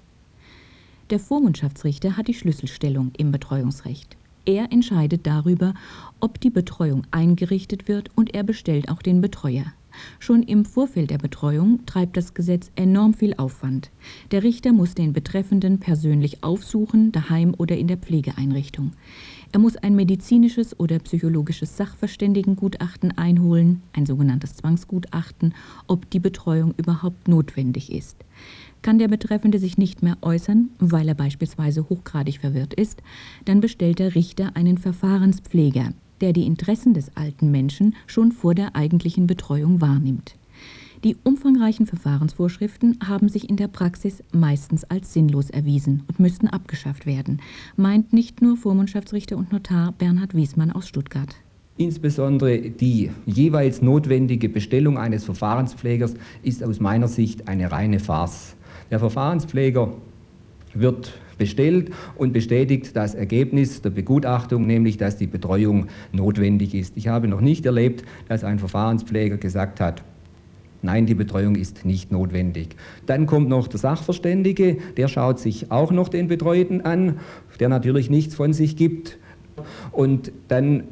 Der 1.10 1.18
Vormundschaftsrichter 1.18 2.16
hat 2.16 2.28
die 2.28 2.34
Schlüsselstellung 2.34 3.10
im 3.18 3.32
Betreuungsrecht. 3.32 4.16
Er 4.46 4.70
entscheidet 4.70 5.26
darüber, 5.26 5.74
ob 6.20 6.40
die 6.40 6.50
Betreuung 6.50 7.04
eingerichtet 7.10 7.88
wird 7.88 8.10
und 8.14 8.32
er 8.32 8.44
bestellt 8.44 8.90
auch 8.90 9.02
den 9.02 9.20
Betreuer. 9.20 9.72
Schon 10.18 10.42
im 10.42 10.64
Vorfeld 10.64 11.10
der 11.10 11.18
Betreuung 11.18 11.84
treibt 11.86 12.16
das 12.16 12.34
Gesetz 12.34 12.70
enorm 12.76 13.14
viel 13.14 13.34
Aufwand. 13.34 13.90
Der 14.30 14.42
Richter 14.42 14.72
muss 14.72 14.94
den 14.94 15.12
Betreffenden 15.12 15.80
persönlich 15.80 16.42
aufsuchen, 16.42 17.12
daheim 17.12 17.54
oder 17.56 17.76
in 17.76 17.88
der 17.88 17.96
Pflegeeinrichtung. 17.96 18.92
Er 19.52 19.60
muss 19.60 19.76
ein 19.76 19.94
medizinisches 19.94 20.78
oder 20.80 20.98
psychologisches 20.98 21.76
Sachverständigengutachten 21.76 23.16
einholen, 23.16 23.82
ein 23.92 24.04
sogenanntes 24.04 24.56
Zwangsgutachten, 24.56 25.54
ob 25.86 26.10
die 26.10 26.18
Betreuung 26.18 26.74
überhaupt 26.76 27.28
notwendig 27.28 27.92
ist. 27.92 28.16
Kann 28.82 28.98
der 28.98 29.08
Betreffende 29.08 29.58
sich 29.58 29.78
nicht 29.78 30.02
mehr 30.02 30.18
äußern, 30.22 30.70
weil 30.78 31.08
er 31.08 31.14
beispielsweise 31.14 31.88
hochgradig 31.88 32.40
verwirrt 32.40 32.74
ist, 32.74 33.02
dann 33.44 33.60
bestellt 33.60 33.98
der 34.00 34.14
Richter 34.14 34.56
einen 34.56 34.76
Verfahrenspfleger, 34.76 35.94
der 36.24 36.32
die 36.32 36.46
Interessen 36.46 36.94
des 36.94 37.14
alten 37.18 37.50
Menschen 37.50 37.94
schon 38.06 38.32
vor 38.32 38.54
der 38.54 38.74
eigentlichen 38.74 39.26
Betreuung 39.26 39.82
wahrnimmt. 39.82 40.36
Die 41.04 41.18
umfangreichen 41.22 41.86
Verfahrensvorschriften 41.86 42.98
haben 43.06 43.28
sich 43.28 43.50
in 43.50 43.56
der 43.56 43.68
Praxis 43.68 44.24
meistens 44.32 44.84
als 44.84 45.12
sinnlos 45.12 45.50
erwiesen 45.50 46.02
und 46.08 46.20
müssten 46.20 46.48
abgeschafft 46.48 47.04
werden, 47.04 47.42
meint 47.76 48.14
nicht 48.14 48.40
nur 48.40 48.56
Vormundschaftsrichter 48.56 49.36
und 49.36 49.52
Notar 49.52 49.92
Bernhard 49.92 50.34
Wiesmann 50.34 50.72
aus 50.72 50.88
Stuttgart. 50.88 51.36
Insbesondere 51.76 52.70
die 52.70 53.10
jeweils 53.26 53.82
notwendige 53.82 54.48
Bestellung 54.48 54.96
eines 54.96 55.24
Verfahrenspflegers 55.24 56.14
ist 56.42 56.64
aus 56.64 56.80
meiner 56.80 57.08
Sicht 57.08 57.48
eine 57.48 57.70
reine 57.70 58.00
Farce. 58.00 58.56
Der 58.90 58.98
Verfahrenspfleger 58.98 59.92
wird 60.72 61.12
bestellt 61.38 61.90
und 62.16 62.32
bestätigt 62.32 62.94
das 62.96 63.14
Ergebnis 63.14 63.82
der 63.82 63.90
Begutachtung, 63.90 64.66
nämlich 64.66 64.96
dass 64.96 65.16
die 65.16 65.26
Betreuung 65.26 65.86
notwendig 66.12 66.74
ist. 66.74 66.96
Ich 66.96 67.08
habe 67.08 67.28
noch 67.28 67.40
nicht 67.40 67.66
erlebt, 67.66 68.04
dass 68.28 68.44
ein 68.44 68.58
Verfahrenspfleger 68.58 69.36
gesagt 69.36 69.80
hat, 69.80 70.02
Nein, 70.84 71.06
die 71.06 71.14
Betreuung 71.14 71.56
ist 71.56 71.86
nicht 71.86 72.12
notwendig. 72.12 72.76
Dann 73.06 73.24
kommt 73.24 73.48
noch 73.48 73.68
der 73.68 73.80
Sachverständige, 73.80 74.76
der 74.98 75.08
schaut 75.08 75.40
sich 75.40 75.70
auch 75.72 75.90
noch 75.90 76.10
den 76.10 76.28
Betreuten 76.28 76.82
an, 76.82 77.20
der 77.58 77.70
natürlich 77.70 78.10
nichts 78.10 78.34
von 78.34 78.52
sich 78.52 78.76
gibt. 78.76 79.16
Und 79.92 80.30
dann 80.48 80.84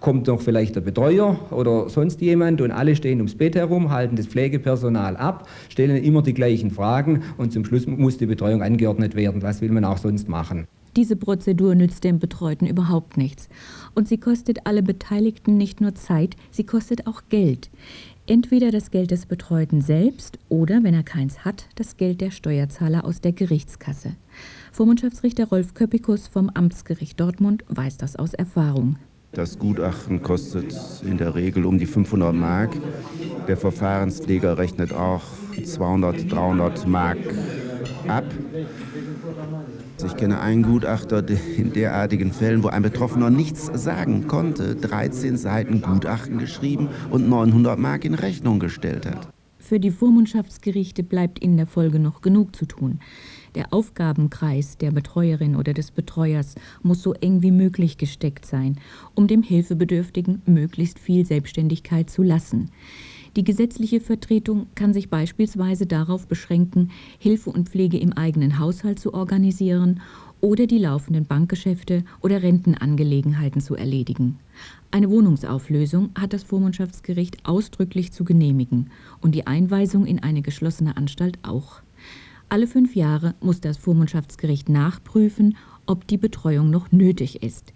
kommt 0.00 0.26
noch 0.26 0.40
vielleicht 0.40 0.76
der 0.76 0.80
Betreuer 0.80 1.38
oder 1.50 1.88
sonst 1.88 2.20
jemand 2.20 2.60
und 2.60 2.70
alle 2.70 2.96
stehen 2.96 3.18
ums 3.18 3.34
Bett 3.34 3.56
herum, 3.56 3.90
halten 3.90 4.16
das 4.16 4.26
Pflegepersonal 4.26 5.16
ab, 5.16 5.48
stellen 5.68 6.02
immer 6.02 6.22
die 6.22 6.34
gleichen 6.34 6.70
Fragen 6.70 7.22
und 7.36 7.52
zum 7.52 7.64
Schluss 7.64 7.86
muss 7.86 8.18
die 8.18 8.26
Betreuung 8.26 8.62
angeordnet 8.62 9.14
werden. 9.14 9.42
Was 9.42 9.60
will 9.60 9.70
man 9.70 9.84
auch 9.84 9.98
sonst 9.98 10.28
machen? 10.28 10.66
Diese 10.96 11.16
Prozedur 11.16 11.74
nützt 11.74 12.04
dem 12.04 12.20
Betreuten 12.20 12.66
überhaupt 12.66 13.16
nichts. 13.16 13.48
Und 13.94 14.06
sie 14.06 14.18
kostet 14.18 14.64
alle 14.64 14.82
Beteiligten 14.82 15.56
nicht 15.56 15.80
nur 15.80 15.96
Zeit, 15.96 16.36
sie 16.52 16.64
kostet 16.64 17.08
auch 17.08 17.22
Geld. 17.28 17.68
Entweder 18.26 18.70
das 18.70 18.90
Geld 18.90 19.10
des 19.10 19.26
Betreuten 19.26 19.82
selbst 19.82 20.38
oder, 20.48 20.82
wenn 20.82 20.94
er 20.94 21.02
keins 21.02 21.44
hat, 21.44 21.66
das 21.74 21.96
Geld 21.96 22.20
der 22.20 22.30
Steuerzahler 22.30 23.04
aus 23.04 23.20
der 23.20 23.32
Gerichtskasse. 23.32 24.14
Vormundschaftsrichter 24.72 25.46
Rolf 25.48 25.74
Köppikus 25.74 26.28
vom 26.28 26.48
Amtsgericht 26.48 27.20
Dortmund 27.20 27.64
weiß 27.68 27.98
das 27.98 28.16
aus 28.16 28.32
Erfahrung. 28.32 28.96
Das 29.34 29.58
Gutachten 29.58 30.22
kostet 30.22 30.74
in 31.04 31.18
der 31.18 31.34
Regel 31.34 31.66
um 31.66 31.78
die 31.78 31.86
500 31.86 32.32
Mark. 32.32 32.70
Der 33.48 33.56
Verfahrenspfleger 33.56 34.58
rechnet 34.58 34.92
auch 34.92 35.22
200, 35.62 36.30
300 36.30 36.86
Mark 36.86 37.18
ab. 38.06 38.24
Ich 40.04 40.16
kenne 40.16 40.40
einen 40.40 40.62
Gutachter 40.62 41.24
in 41.56 41.72
derartigen 41.72 42.32
Fällen, 42.32 42.62
wo 42.62 42.68
ein 42.68 42.82
Betroffener 42.82 43.30
nichts 43.30 43.70
sagen 43.74 44.28
konnte, 44.28 44.76
13 44.76 45.36
Seiten 45.36 45.82
Gutachten 45.82 46.38
geschrieben 46.38 46.88
und 47.10 47.28
900 47.28 47.78
Mark 47.78 48.04
in 48.04 48.14
Rechnung 48.14 48.60
gestellt 48.60 49.06
hat. 49.06 49.28
Für 49.58 49.80
die 49.80 49.90
Vormundschaftsgerichte 49.90 51.02
bleibt 51.02 51.38
in 51.38 51.56
der 51.56 51.66
Folge 51.66 51.98
noch 51.98 52.20
genug 52.20 52.54
zu 52.54 52.66
tun. 52.66 53.00
Der 53.54 53.72
Aufgabenkreis 53.72 54.78
der 54.78 54.90
Betreuerin 54.90 55.54
oder 55.54 55.74
des 55.74 55.92
Betreuers 55.92 56.56
muss 56.82 57.02
so 57.02 57.12
eng 57.14 57.42
wie 57.42 57.52
möglich 57.52 57.98
gesteckt 57.98 58.46
sein, 58.46 58.80
um 59.14 59.28
dem 59.28 59.42
Hilfebedürftigen 59.42 60.42
möglichst 60.44 60.98
viel 60.98 61.24
Selbstständigkeit 61.24 62.10
zu 62.10 62.22
lassen. 62.22 62.70
Die 63.36 63.44
gesetzliche 63.44 64.00
Vertretung 64.00 64.66
kann 64.74 64.92
sich 64.92 65.10
beispielsweise 65.10 65.86
darauf 65.86 66.26
beschränken, 66.26 66.90
Hilfe 67.18 67.50
und 67.50 67.68
Pflege 67.68 67.98
im 67.98 68.12
eigenen 68.12 68.58
Haushalt 68.58 68.98
zu 68.98 69.12
organisieren 69.12 70.00
oder 70.40 70.66
die 70.66 70.78
laufenden 70.78 71.24
Bankgeschäfte 71.24 72.04
oder 72.20 72.42
Rentenangelegenheiten 72.42 73.60
zu 73.60 73.76
erledigen. 73.76 74.38
Eine 74.90 75.10
Wohnungsauflösung 75.10 76.10
hat 76.16 76.32
das 76.32 76.44
Vormundschaftsgericht 76.44 77.44
ausdrücklich 77.44 78.12
zu 78.12 78.24
genehmigen 78.24 78.90
und 79.20 79.34
die 79.34 79.46
Einweisung 79.46 80.06
in 80.06 80.22
eine 80.22 80.42
geschlossene 80.42 80.96
Anstalt 80.96 81.38
auch. 81.42 81.82
Alle 82.48 82.66
fünf 82.66 82.94
Jahre 82.94 83.34
muss 83.40 83.60
das 83.60 83.76
Vormundschaftsgericht 83.76 84.68
nachprüfen, 84.68 85.56
ob 85.86 86.06
die 86.06 86.18
Betreuung 86.18 86.70
noch 86.70 86.92
nötig 86.92 87.42
ist. 87.42 87.72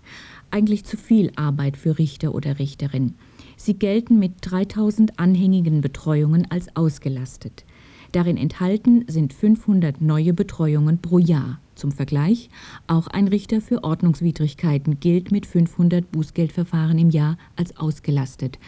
Eigentlich 0.51 0.85
zu 0.85 0.97
viel 0.97 1.33
Arbeit 1.37 1.77
für 1.77 1.99
Richter 1.99 2.35
oder 2.35 2.59
Richterin. 2.59 3.15
Sie 3.57 3.75
gelten 3.75 4.19
mit 4.19 4.33
3000 4.41 5.19
anhängigen 5.19 5.81
Betreuungen 5.81 6.51
als 6.51 6.75
ausgelastet. 6.77 7.65
Darin 8.13 8.37
enthalten 8.37 9.05
sind 9.09 9.35
500 9.35 10.01
neue 10.01 10.33
Betreuungen 10.33 10.99
pro 11.03 11.19
Jahr. 11.19 11.61
Zum 11.75 11.93
Vergleich, 11.93 12.49
auch 12.87 13.07
ein 13.09 13.29
Richter 13.29 13.61
für 13.61 13.85
Ordnungswidrigkeiten 13.85 14.99
gilt 15.01 15.31
mit 15.31 15.45
500 15.45 16.11
Bußgeldverfahren 16.11 16.99
im 16.99 17.11
Jahr 17.11 17.37
als 17.57 17.77
ausgelastet. 17.77 18.59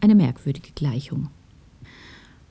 Eine 0.00 0.14
merkwürdige 0.14 0.72
Gleichung. 0.74 1.28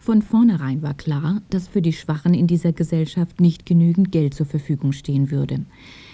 Von 0.08 0.22
vornherein 0.22 0.82
war 0.84 0.94
klar, 0.94 1.42
dass 1.50 1.68
für 1.68 1.82
die 1.82 1.92
Schwachen 1.92 2.34
in 2.34 2.48
dieser 2.48 2.72
Gesellschaft 2.72 3.42
nicht 3.42 3.66
genügend 3.66 4.10
Geld 4.10 4.34
zur 4.34 4.46
Verfügung 4.46 4.94
stehen 4.94 5.32
würde. 5.32 5.66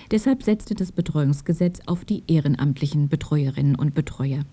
Deshalb 0.09 0.41
setzte 0.41 0.73
das 0.73 0.91
Betreuungsgesetz 0.91 1.79
auf 1.85 2.03
die 2.03 2.23
ehrenamtlichen 2.25 3.07
Betreuerinnen 3.07 3.75
und 3.75 3.93
Betreuer. 3.93 4.45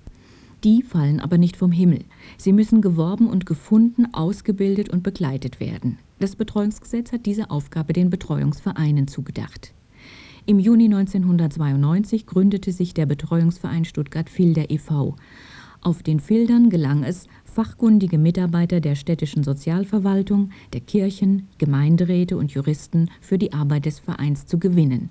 Die 0.63 0.83
fallen 0.83 1.21
aber 1.21 1.39
nicht 1.39 1.57
vom 1.57 1.73
Himmel. 1.73 2.05
Sie 2.37 2.53
müssen 2.53 2.83
geworben 2.83 3.29
und 3.29 3.47
gefunden, 3.47 4.13
ausgebildet 4.13 4.91
und 4.91 5.03
begleitet 5.03 5.59
werden. 5.59 5.97
Das 6.19 6.37
Betreuungsgesetz 6.37 7.11
hat 7.11 7.25
diese 7.25 7.51
Aufgabe 7.51 7.95
den 7.95 8.11
Betreuungsvereinen 8.11 9.09
zugedacht. 9.09 9.73
Im 10.45 10.59
Juni 10.59 10.85
1992 10.85 12.27
gründete 12.27 12.73
sich 12.73 12.93
der 12.93 13.07
Betreuungsverein 13.07 13.87
Stuttgart-Filder 13.87 14.71
e.V. 14.71 15.17
Auf 15.83 16.03
den 16.03 16.21
Fildern 16.21 16.69
gelang 16.69 17.05
es, 17.05 17.27
fachkundige 17.51 18.17
Mitarbeiter 18.17 18.81
der 18.81 18.95
städtischen 18.95 19.45
Sozialverwaltung, 19.45 20.51
der 20.73 20.81
Kirchen, 20.81 21.49
Gemeinderäte 21.59 22.37
und 22.37 22.53
Juristen 22.53 23.11
für 23.21 23.39
die 23.39 23.53
Arbeit 23.53 23.87
des 23.87 23.99
Vereins 23.99 24.47
zu 24.47 24.59
gewinnen. 24.59 25.11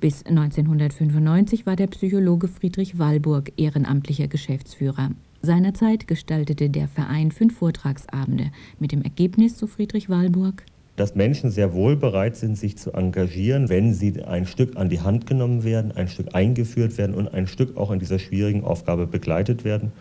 Bis 0.00 0.24
1995 0.24 1.66
war 1.66 1.76
der 1.76 1.88
Psychologe 1.88 2.48
Friedrich 2.48 2.98
Wallburg 2.98 3.52
ehrenamtlicher 3.56 4.28
Geschäftsführer. 4.28 5.10
Seinerzeit 5.42 6.06
gestaltete 6.06 6.70
der 6.70 6.88
Verein 6.88 7.32
fünf 7.32 7.58
Vortragsabende 7.58 8.52
mit 8.78 8.92
dem 8.92 9.02
Ergebnis, 9.02 9.58
so 9.58 9.66
Friedrich 9.66 10.08
Wallburg, 10.08 10.64
dass 10.96 11.14
Menschen 11.14 11.50
sehr 11.50 11.72
wohl 11.72 11.96
bereit 11.96 12.36
sind, 12.36 12.56
sich 12.56 12.76
zu 12.76 12.92
engagieren, 12.92 13.68
wenn 13.70 13.94
sie 13.94 14.22
ein 14.22 14.46
Stück 14.46 14.76
an 14.76 14.90
die 14.90 15.00
Hand 15.00 15.26
genommen 15.26 15.64
werden, 15.64 15.92
ein 15.92 16.08
Stück 16.08 16.34
eingeführt 16.34 16.98
werden 16.98 17.14
und 17.14 17.32
ein 17.32 17.46
Stück 17.46 17.76
auch 17.76 17.90
in 17.90 17.98
dieser 17.98 18.18
schwierigen 18.18 18.62
Aufgabe 18.62 19.06
begleitet 19.06 19.64
werden. 19.64 19.92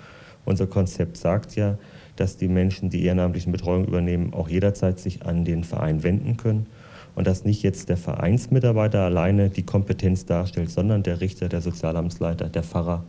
Unser 0.46 0.68
Konzept 0.68 1.18
sagt 1.18 1.56
ja, 1.56 1.78
dass 2.16 2.38
die 2.38 2.48
Menschen, 2.48 2.90
die 2.90 3.04
ehrenamtlichen 3.04 3.52
Betreuung 3.52 3.86
übernehmen, 3.86 4.34
auch 4.34 4.50
jederzeit 4.50 5.00
sich 5.00 5.26
an 5.26 5.46
den 5.46 5.64
Verein 5.64 6.04
wenden 6.04 6.38
können 6.38 6.68
und 7.16 7.28
dass 7.28 7.46
nicht 7.46 7.64
jetzt 7.64 7.90
der 7.90 7.98
Vereinsmitarbeiter 7.98 9.02
alleine 9.02 9.50
die 9.50 9.64
Kompetenz 9.64 10.26
darstellt, 10.26 10.70
sondern 10.70 11.04
der 11.04 11.22
Richter, 11.22 11.50
der 11.50 11.62
Sozialamtsleiter, 11.62 12.50
der 12.50 12.64
Pfarrer, 12.64 13.04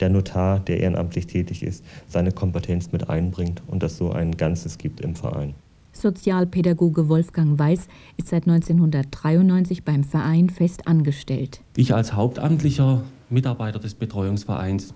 der 0.00 0.10
Notar, 0.10 0.60
der 0.60 0.80
ehrenamtlich 0.80 1.26
tätig 1.26 1.62
ist, 1.62 1.84
seine 2.06 2.32
Kompetenz 2.32 2.92
mit 2.92 3.08
einbringt 3.08 3.62
und 3.66 3.82
das 3.82 3.96
so 3.96 4.12
ein 4.12 4.32
Ganzes 4.36 4.78
gibt 4.78 5.00
im 5.00 5.14
Verein. 5.14 5.54
Sozialpädagoge 5.92 7.08
Wolfgang 7.08 7.58
Weiß 7.58 7.88
ist 8.16 8.28
seit 8.28 8.46
1993 8.46 9.84
beim 9.84 10.04
Verein 10.04 10.48
fest 10.48 10.86
angestellt. 10.86 11.60
Ich 11.76 11.92
als 11.92 12.12
hauptamtlicher 12.12 13.02
Mitarbeiter 13.30 13.80
des 13.80 13.94
Betreuungsvereins 13.94 14.94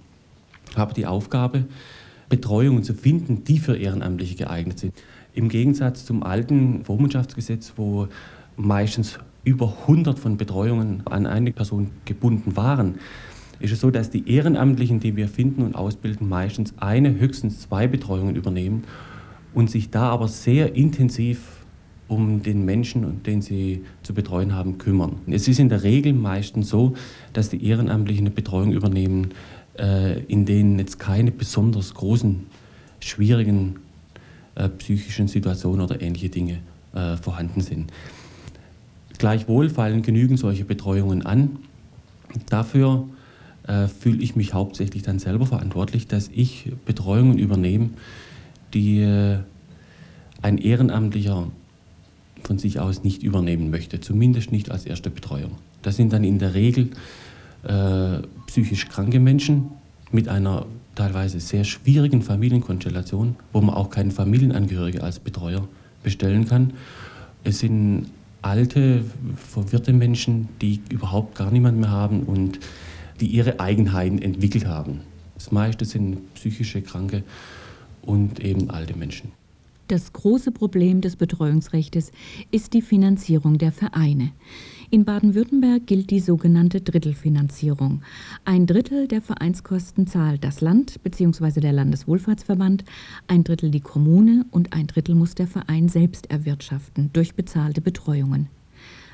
habe 0.76 0.94
die 0.94 1.06
Aufgabe, 1.06 1.64
Betreuungen 2.28 2.82
zu 2.82 2.94
finden, 2.94 3.44
die 3.44 3.58
für 3.58 3.76
Ehrenamtliche 3.76 4.36
geeignet 4.36 4.78
sind. 4.78 4.94
Im 5.34 5.48
Gegensatz 5.48 6.04
zum 6.04 6.22
alten 6.22 6.84
Vormundschaftsgesetz, 6.84 7.74
wo 7.76 8.08
meistens 8.56 9.18
über 9.44 9.74
100 9.82 10.18
von 10.18 10.36
Betreuungen 10.36 11.02
an 11.06 11.26
eine 11.26 11.52
Person 11.52 11.90
gebunden 12.04 12.56
waren, 12.56 12.96
ist 13.60 13.72
es 13.72 13.80
so, 13.80 13.90
dass 13.90 14.10
die 14.10 14.28
Ehrenamtlichen, 14.28 14.98
die 14.98 15.14
wir 15.16 15.28
finden 15.28 15.62
und 15.62 15.74
ausbilden, 15.74 16.28
meistens 16.28 16.74
eine, 16.78 17.18
höchstens 17.18 17.60
zwei 17.60 17.86
Betreuungen 17.86 18.34
übernehmen 18.34 18.84
und 19.54 19.70
sich 19.70 19.90
da 19.90 20.10
aber 20.10 20.28
sehr 20.28 20.74
intensiv 20.74 21.62
um 22.08 22.42
den 22.42 22.64
Menschen, 22.64 23.22
den 23.22 23.40
sie 23.40 23.84
zu 24.02 24.12
betreuen 24.12 24.54
haben, 24.54 24.78
kümmern. 24.78 25.16
Es 25.28 25.48
ist 25.48 25.58
in 25.58 25.68
der 25.68 25.82
Regel 25.82 26.12
meistens 26.12 26.68
so, 26.68 26.94
dass 27.32 27.48
die 27.48 27.64
Ehrenamtlichen 27.64 28.26
eine 28.26 28.34
Betreuung 28.34 28.72
übernehmen, 28.72 29.28
in 29.74 30.44
denen 30.44 30.78
jetzt 30.78 30.98
keine 30.98 31.30
besonders 31.30 31.94
großen, 31.94 32.46
schwierigen 33.00 33.76
äh, 34.54 34.68
psychischen 34.68 35.28
Situationen 35.28 35.80
oder 35.80 36.00
ähnliche 36.02 36.28
Dinge 36.28 36.58
äh, 36.92 37.16
vorhanden 37.16 37.62
sind. 37.62 37.90
Gleichwohl 39.18 39.70
fallen 39.70 40.02
genügend 40.02 40.38
solche 40.38 40.64
Betreuungen 40.64 41.24
an. 41.24 41.56
Dafür 42.50 43.08
äh, 43.66 43.86
fühle 43.88 44.22
ich 44.22 44.36
mich 44.36 44.52
hauptsächlich 44.52 45.02
dann 45.02 45.18
selber 45.18 45.46
verantwortlich, 45.46 46.06
dass 46.06 46.28
ich 46.28 46.72
Betreuungen 46.84 47.38
übernehme, 47.38 47.90
die 48.74 49.00
äh, 49.00 49.38
ein 50.42 50.58
Ehrenamtlicher 50.58 51.48
von 52.42 52.58
sich 52.58 52.80
aus 52.80 53.04
nicht 53.04 53.22
übernehmen 53.22 53.70
möchte, 53.70 54.00
zumindest 54.00 54.52
nicht 54.52 54.70
als 54.70 54.84
erste 54.84 55.08
Betreuung. 55.10 55.52
Das 55.82 55.96
sind 55.96 56.12
dann 56.12 56.24
in 56.24 56.38
der 56.38 56.54
Regel 56.54 56.90
äh, 57.64 58.22
psychisch 58.46 58.88
kranke 58.88 59.20
Menschen 59.20 59.70
mit 60.10 60.28
einer 60.28 60.66
teilweise 60.94 61.40
sehr 61.40 61.64
schwierigen 61.64 62.22
Familienkonstellation, 62.22 63.36
wo 63.52 63.60
man 63.60 63.74
auch 63.74 63.90
keinen 63.90 64.10
Familienangehörige 64.10 65.02
als 65.02 65.18
Betreuer 65.18 65.66
bestellen 66.02 66.46
kann. 66.46 66.74
Es 67.44 67.60
sind 67.60 68.06
alte, 68.42 69.04
verwirrte 69.36 69.92
Menschen, 69.92 70.48
die 70.60 70.80
überhaupt 70.90 71.36
gar 71.36 71.50
niemand 71.50 71.78
mehr 71.78 71.90
haben 71.90 72.24
und 72.24 72.58
die 73.20 73.26
ihre 73.26 73.60
Eigenheiten 73.60 74.20
entwickelt 74.20 74.66
haben. 74.66 75.00
Das 75.34 75.52
meiste 75.52 75.84
sind 75.84 76.34
psychische 76.34 76.82
Kranke 76.82 77.22
und 78.02 78.40
eben 78.40 78.70
alte 78.70 78.96
Menschen. 78.96 79.32
Das 79.88 80.12
große 80.12 80.52
Problem 80.52 81.00
des 81.00 81.16
Betreuungsrechts 81.16 82.12
ist 82.50 82.72
die 82.72 82.82
Finanzierung 82.82 83.58
der 83.58 83.72
Vereine. 83.72 84.32
In 84.94 85.06
Baden-Württemberg 85.06 85.86
gilt 85.86 86.10
die 86.10 86.20
sogenannte 86.20 86.82
Drittelfinanzierung. 86.82 88.02
Ein 88.44 88.66
Drittel 88.66 89.08
der 89.08 89.22
Vereinskosten 89.22 90.06
zahlt 90.06 90.44
das 90.44 90.60
Land 90.60 91.02
bzw. 91.02 91.60
der 91.60 91.72
Landeswohlfahrtsverband, 91.72 92.84
ein 93.26 93.42
Drittel 93.42 93.70
die 93.70 93.80
Kommune 93.80 94.44
und 94.50 94.74
ein 94.74 94.88
Drittel 94.88 95.14
muss 95.14 95.34
der 95.34 95.46
Verein 95.46 95.88
selbst 95.88 96.30
erwirtschaften 96.30 97.08
durch 97.14 97.34
bezahlte 97.34 97.80
Betreuungen. 97.80 98.50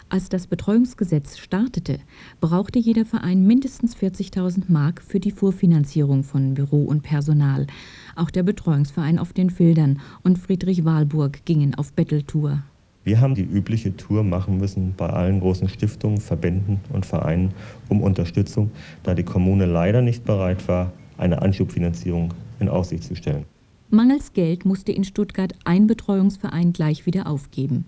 Als 0.09 0.29
das 0.29 0.49
Betreuungsgesetz 0.49 1.39
startete, 1.39 2.01
brauchte 2.41 2.81
jeder 2.81 3.05
Verein 3.05 3.47
mindestens 3.47 3.97
40.000 3.97 4.65
Mark 4.67 5.01
für 5.01 5.21
die 5.21 5.31
Vorfinanzierung 5.31 6.25
von 6.25 6.55
Büro 6.55 6.87
und 6.87 7.05
Personal. 7.05 7.69
Auch 8.17 8.33
der 8.33 8.43
Betreuungsverein 8.43 9.21
auf 9.21 9.33
den 9.33 9.51
Fildern 9.51 10.01
und 10.25 10.41
Friedrich 10.41 10.85
Wahlburg 10.85 11.45
gingen 11.45 11.77
auf 11.77 11.93
Betteltour. 11.93 12.65
Wir 13.09 13.23
haben 13.23 13.35
die 13.35 13.41
übliche 13.41 13.97
Tour 13.97 14.23
machen 14.23 14.59
müssen 14.59 14.93
bei 14.95 15.09
allen 15.09 15.41
großen 15.41 15.71
Stiftungen, 15.71 16.19
Verbänden 16.19 16.81
und 16.93 17.07
Vereinen 17.07 17.55
um 17.89 18.03
Unterstützung, 18.03 18.71
da 19.03 19.15
die 19.15 19.23
Kommune 19.23 19.65
leider 19.65 20.03
nicht 20.03 20.27
bereit 20.27 20.69
war, 20.69 20.93
eine 21.17 21.41
Anschubfinanzierung 21.41 22.35
in 22.61 22.69
Aussicht 22.69 23.05
zu 23.05 23.17
stellen. 23.17 23.47
Mangels 23.91 24.35
Geld 24.35 24.67
musste 24.67 24.93
in 24.93 25.03
Stuttgart 25.03 25.55
ein 25.65 25.87
Betreuungsverein 25.87 26.75
gleich 26.75 27.07
wieder 27.07 27.27
aufgeben. 27.27 27.87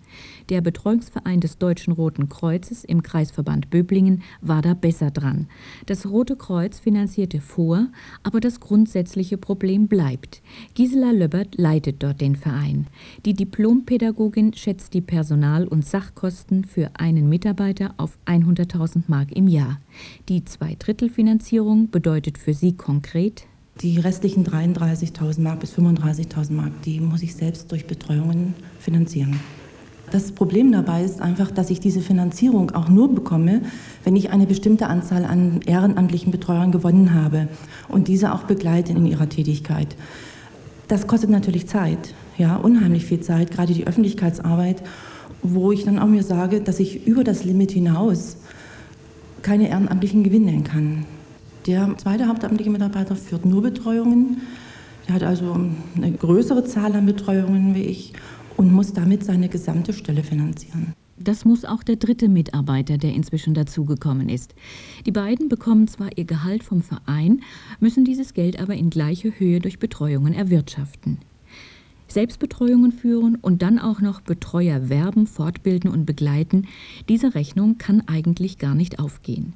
Der 0.49 0.63
Betreuungsverein 0.63 1.41
des 1.41 1.59
Deutschen 1.59 1.93
Roten 1.93 2.31
Kreuzes 2.31 2.85
im 2.85 3.03
Kreisverband 3.03 3.69
Böblingen 3.69 4.23
war 4.41 4.63
da 4.63 4.73
besser 4.73 5.11
dran. 5.11 5.47
Das 5.85 6.07
Rote 6.07 6.37
Kreuz 6.37 6.79
finanzierte 6.79 7.43
vor, 7.43 7.89
aber 8.23 8.41
das 8.41 8.61
grundsätzliche 8.61 9.37
Problem 9.37 9.89
bleibt. 9.89 10.41
Gisela 10.73 11.11
Löbbert 11.11 11.59
leitet 11.59 12.03
dort 12.03 12.23
den 12.23 12.35
Verein. 12.35 12.87
Die 13.27 13.35
Diplompädagogin 13.35 14.55
schätzt 14.55 14.95
die 14.95 15.03
Personal- 15.03 15.69
und 15.69 15.85
Sachkosten 15.85 16.65
für 16.65 16.93
einen 16.95 17.29
Mitarbeiter 17.29 17.93
auf 17.99 18.17
100.000 18.25 19.03
Mark 19.09 19.33
im 19.33 19.49
Jahr. 19.49 19.79
Die 20.31 20.47
Zweidrittelfinanzierung 20.47 21.91
bedeutet 21.91 22.39
für 22.39 22.55
sie 22.55 22.73
konkret 22.73 23.45
die 23.81 23.99
restlichen 23.99 24.45
33.000 24.45 25.41
Mark 25.41 25.61
bis 25.61 25.75
35.000 25.75 26.53
Mark, 26.53 26.83
die 26.85 27.01
muss 27.01 27.23
ich 27.23 27.35
selbst 27.35 27.73
durch 27.73 27.87
Betreuungen 27.87 28.55
finanzieren. 28.79 29.41
Das 30.11 30.33
Problem 30.33 30.73
dabei 30.73 31.05
ist 31.05 31.21
einfach, 31.21 31.51
dass 31.51 31.71
ich 31.71 31.79
diese 31.79 32.01
Finanzierung 32.01 32.73
auch 32.73 32.89
nur 32.89 33.15
bekomme, 33.15 33.63
wenn 34.03 34.17
ich 34.17 34.31
eine 34.31 34.47
bestimmte 34.47 34.89
Anzahl 34.89 35.25
an 35.25 35.61
ehrenamtlichen 35.65 36.33
Betreuern 36.33 36.73
gewonnen 36.73 37.15
habe 37.15 37.49
und 37.89 38.09
diese 38.09 38.35
auch 38.35 38.43
begleite 38.43 38.93
in 38.93 39.07
ihrer 39.07 39.29
Tätigkeit. 39.29 39.97
Das 40.89 41.07
kostet 41.07 41.31
natürlich 41.31 41.69
Zeit, 41.69 42.15
ja, 42.37 42.57
unheimlich 42.57 43.05
viel 43.05 43.21
Zeit, 43.21 43.53
gerade 43.53 43.73
die 43.73 43.87
Öffentlichkeitsarbeit, 43.87 44.83
wo 45.43 45.71
ich 45.71 45.85
dann 45.85 46.01
auch 46.01 46.09
mir 46.09 46.25
sage, 46.25 46.61
dass 46.61 46.81
ich 46.81 47.07
über 47.07 47.23
das 47.23 47.45
Limit 47.45 47.71
hinaus 47.71 48.37
keine 49.43 49.69
ehrenamtlichen 49.69 50.25
gewinnen 50.25 50.65
kann. 50.65 51.07
Der 51.67 51.97
zweite 51.99 52.27
hauptamtliche 52.27 52.71
Mitarbeiter 52.71 53.17
führt 53.17 53.45
nur 53.45 53.63
Betreuungen. 53.63 54.43
Er 55.07 55.15
hat 55.15 55.23
also 55.23 55.57
eine 55.97 56.13
größere 56.13 56.65
Zahl 56.65 56.95
an 56.95 57.07
Betreuungen 57.07 57.75
wie 57.75 57.83
ich 57.83 58.13
und 58.57 58.73
muss 58.73 58.93
damit 58.93 59.25
seine 59.25 59.49
gesamte 59.49 59.93
Stelle 59.93 60.23
finanzieren. 60.23 60.95
Das 61.19 61.45
muss 61.45 61.67
auch 61.67 61.83
der 61.83 61.97
dritte 61.97 62.31
Mitarbeiter, 62.31 62.97
der 62.97 63.13
inzwischen 63.13 63.53
dazugekommen 63.53 64.31
ist. 64.31 64.55
Die 65.05 65.13
beiden 65.13 65.51
bekommen 65.51 65.87
zwar 65.87 66.17
ihr 66.17 66.25
Gehalt 66.25 66.65
vom 66.65 66.81
Verein, 66.81 67.43
müssen 67.79 68.05
dieses 68.05 68.33
Geld 68.33 68.59
aber 68.59 68.75
in 68.75 68.89
gleicher 68.89 69.29
Höhe 69.39 69.61
durch 69.61 69.79
Betreuungen 69.79 70.33
erwirtschaften. 70.33 71.19
Selbstbetreuungen 72.13 72.93
führen 72.93 73.37
und 73.37 73.63
dann 73.63 73.79
auch 73.79 74.01
noch 74.01 74.21
Betreuer 74.21 74.89
werben, 74.89 75.27
fortbilden 75.27 75.91
und 75.91 76.07
begleiten, 76.07 76.67
diese 77.09 77.35
Rechnung 77.35 77.79
kann 77.79 78.03
eigentlich 78.07 78.59
gar 78.59 78.75
nicht 78.75 78.99
aufgehen. 78.99 79.55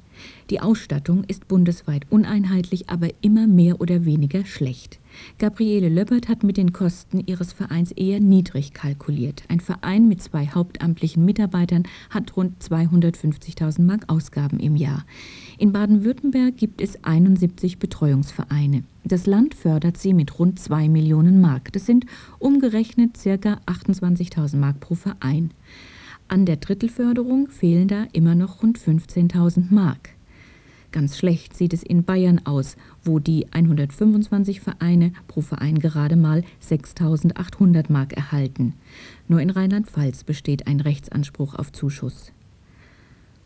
Die 0.49 0.61
Ausstattung 0.61 1.23
ist 1.25 1.47
bundesweit 1.47 2.05
uneinheitlich, 2.09 2.89
aber 2.89 3.09
immer 3.21 3.47
mehr 3.47 3.81
oder 3.81 4.05
weniger 4.05 4.45
schlecht. 4.45 4.99
Gabriele 5.37 5.89
Löppert 5.89 6.27
hat 6.27 6.43
mit 6.43 6.57
den 6.57 6.73
Kosten 6.73 7.21
ihres 7.25 7.53
Vereins 7.53 7.91
eher 7.91 8.19
niedrig 8.19 8.73
kalkuliert. 8.73 9.43
Ein 9.47 9.59
Verein 9.59 10.07
mit 10.07 10.21
zwei 10.21 10.47
hauptamtlichen 10.47 11.25
Mitarbeitern 11.25 11.83
hat 12.09 12.35
rund 12.37 12.61
250.000 12.63 13.81
Mark 13.81 14.03
Ausgaben 14.07 14.59
im 14.59 14.75
Jahr. 14.75 15.05
In 15.57 15.71
Baden-Württemberg 15.71 16.57
gibt 16.57 16.81
es 16.81 17.03
71 17.03 17.79
Betreuungsvereine. 17.79 18.83
Das 19.03 19.25
Land 19.25 19.53
fördert 19.53 19.97
sie 19.97 20.13
mit 20.13 20.39
rund 20.39 20.59
2 20.59 20.89
Millionen 20.89 21.41
Mark. 21.41 21.71
Das 21.73 21.85
sind 21.85 22.05
umgerechnet 22.39 23.17
ca. 23.23 23.59
28.000 23.65 24.57
Mark 24.57 24.79
pro 24.79 24.95
Verein. 24.95 25.51
An 26.27 26.45
der 26.45 26.57
Drittelförderung 26.57 27.49
fehlen 27.49 27.87
da 27.87 28.07
immer 28.11 28.33
noch 28.33 28.63
rund 28.63 28.79
15.000 28.79 29.65
Mark. 29.69 30.14
Ganz 30.95 31.17
schlecht 31.17 31.57
sieht 31.57 31.73
es 31.73 31.83
in 31.83 32.05
Bayern 32.05 32.39
aus, 32.45 32.77
wo 33.03 33.19
die 33.19 33.47
125 33.51 34.61
Vereine 34.61 35.11
pro 35.27 35.41
Verein 35.41 35.77
gerade 35.77 36.15
mal 36.15 36.45
6.800 36.65 37.91
Mark 37.91 38.13
erhalten. 38.13 38.75
Nur 39.27 39.41
in 39.41 39.49
Rheinland-Pfalz 39.49 40.23
besteht 40.23 40.67
ein 40.67 40.79
Rechtsanspruch 40.79 41.55
auf 41.55 41.73
Zuschuss. 41.73 42.31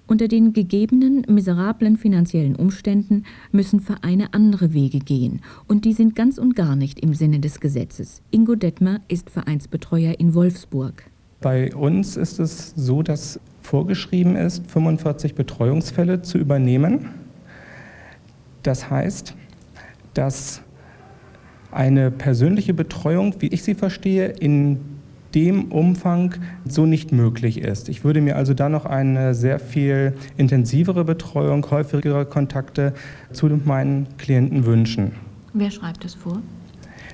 Unter 0.05 0.27
den 0.27 0.53
gegebenen 0.53 1.25
miserablen 1.27 1.97
finanziellen 1.97 2.55
Umständen 2.55 3.23
müssen 3.51 3.79
Vereine 3.79 4.35
andere 4.35 4.75
Wege 4.75 4.99
gehen, 4.99 5.41
und 5.67 5.85
die 5.85 5.93
sind 5.93 6.15
ganz 6.15 6.37
und 6.37 6.55
gar 6.55 6.75
nicht 6.75 6.99
im 6.99 7.15
Sinne 7.15 7.39
des 7.39 7.59
Gesetzes. 7.59 8.21
Ingo 8.29 8.53
Detmer 8.53 8.99
ist 9.07 9.31
Vereinsbetreuer 9.31 10.19
in 10.19 10.35
Wolfsburg. 10.35 11.09
Bei 11.41 11.73
uns 11.73 12.15
ist 12.15 12.39
es 12.39 12.73
so, 12.75 13.01
dass 13.01 13.39
vorgeschrieben 13.61 14.35
ist, 14.35 14.69
45 14.69 15.33
Betreuungsfälle 15.33 16.21
zu 16.21 16.37
übernehmen. 16.37 17.09
Das 18.63 18.89
heißt, 18.89 19.35
dass 20.13 20.61
eine 21.71 22.11
persönliche 22.11 22.73
Betreuung, 22.73 23.35
wie 23.39 23.47
ich 23.47 23.63
sie 23.63 23.75
verstehe, 23.75 24.27
in 24.27 24.79
dem 25.35 25.71
Umfang 25.71 26.33
so 26.65 26.85
nicht 26.85 27.11
möglich 27.11 27.61
ist. 27.61 27.87
Ich 27.89 28.03
würde 28.03 28.21
mir 28.21 28.35
also 28.35 28.53
da 28.53 28.67
noch 28.67 28.85
eine 28.85 29.35
sehr 29.35 29.59
viel 29.59 30.13
intensivere 30.37 31.05
Betreuung, 31.05 31.69
häufigere 31.69 32.25
Kontakte 32.25 32.93
zu 33.31 33.47
meinen 33.47 34.07
Klienten 34.17 34.65
wünschen. 34.65 35.11
Wer 35.53 35.69
schreibt 35.69 36.03
das 36.03 36.15
vor? 36.15 36.41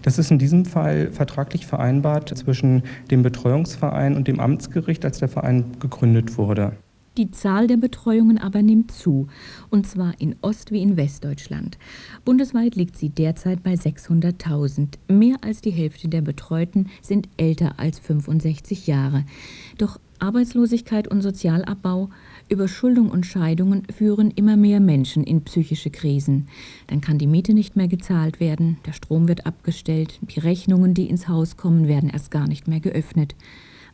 Das 0.01 0.19
ist 0.19 0.31
in 0.31 0.39
diesem 0.39 0.65
Fall 0.65 1.11
vertraglich 1.11 1.65
vereinbart 1.65 2.29
zwischen 2.37 2.83
dem 3.09 3.23
Betreuungsverein 3.23 4.15
und 4.15 4.27
dem 4.27 4.39
Amtsgericht, 4.39 5.03
als 5.03 5.17
der 5.17 5.29
Verein 5.29 5.65
gegründet 5.79 6.37
wurde. 6.37 6.73
Die 7.17 7.31
Zahl 7.31 7.67
der 7.67 7.77
Betreuungen 7.77 8.37
aber 8.37 8.61
nimmt 8.61 8.91
zu, 8.91 9.27
und 9.69 9.87
zwar 9.87 10.19
in 10.19 10.35
Ost- 10.41 10.71
wie 10.71 10.81
in 10.81 10.97
Westdeutschland. 10.97 11.77
Bundesweit 12.25 12.75
liegt 12.75 12.97
sie 12.97 13.09
derzeit 13.09 13.63
bei 13.63 13.75
600.000. 13.75 14.97
Mehr 15.07 15.37
als 15.41 15.61
die 15.61 15.71
Hälfte 15.71 16.09
der 16.09 16.21
Betreuten 16.21 16.87
sind 17.01 17.29
älter 17.37 17.79
als 17.79 17.99
65 17.99 18.87
Jahre. 18.87 19.23
Doch 19.77 19.97
Arbeitslosigkeit 20.19 21.07
und 21.07 21.21
Sozialabbau, 21.21 22.09
Überschuldung 22.49 23.09
und 23.09 23.25
Scheidungen 23.25 23.83
führen 23.95 24.31
immer 24.31 24.57
mehr 24.57 24.81
Menschen 24.81 25.23
in 25.23 25.41
psychische 25.43 25.91
Krisen. 25.91 26.47
Dann 26.87 26.99
kann 26.99 27.17
die 27.17 27.27
Miete 27.27 27.53
nicht 27.53 27.77
mehr 27.77 27.87
gezahlt 27.87 28.41
werden, 28.41 28.77
der 28.85 28.93
Strom 28.93 29.29
wird 29.29 29.45
abgestellt, 29.45 30.19
die 30.21 30.39
Rechnungen, 30.41 30.93
die 30.93 31.09
ins 31.09 31.29
Haus 31.29 31.55
kommen, 31.55 31.87
werden 31.87 32.09
erst 32.09 32.29
gar 32.29 32.47
nicht 32.47 32.67
mehr 32.67 32.81
geöffnet. 32.81 33.35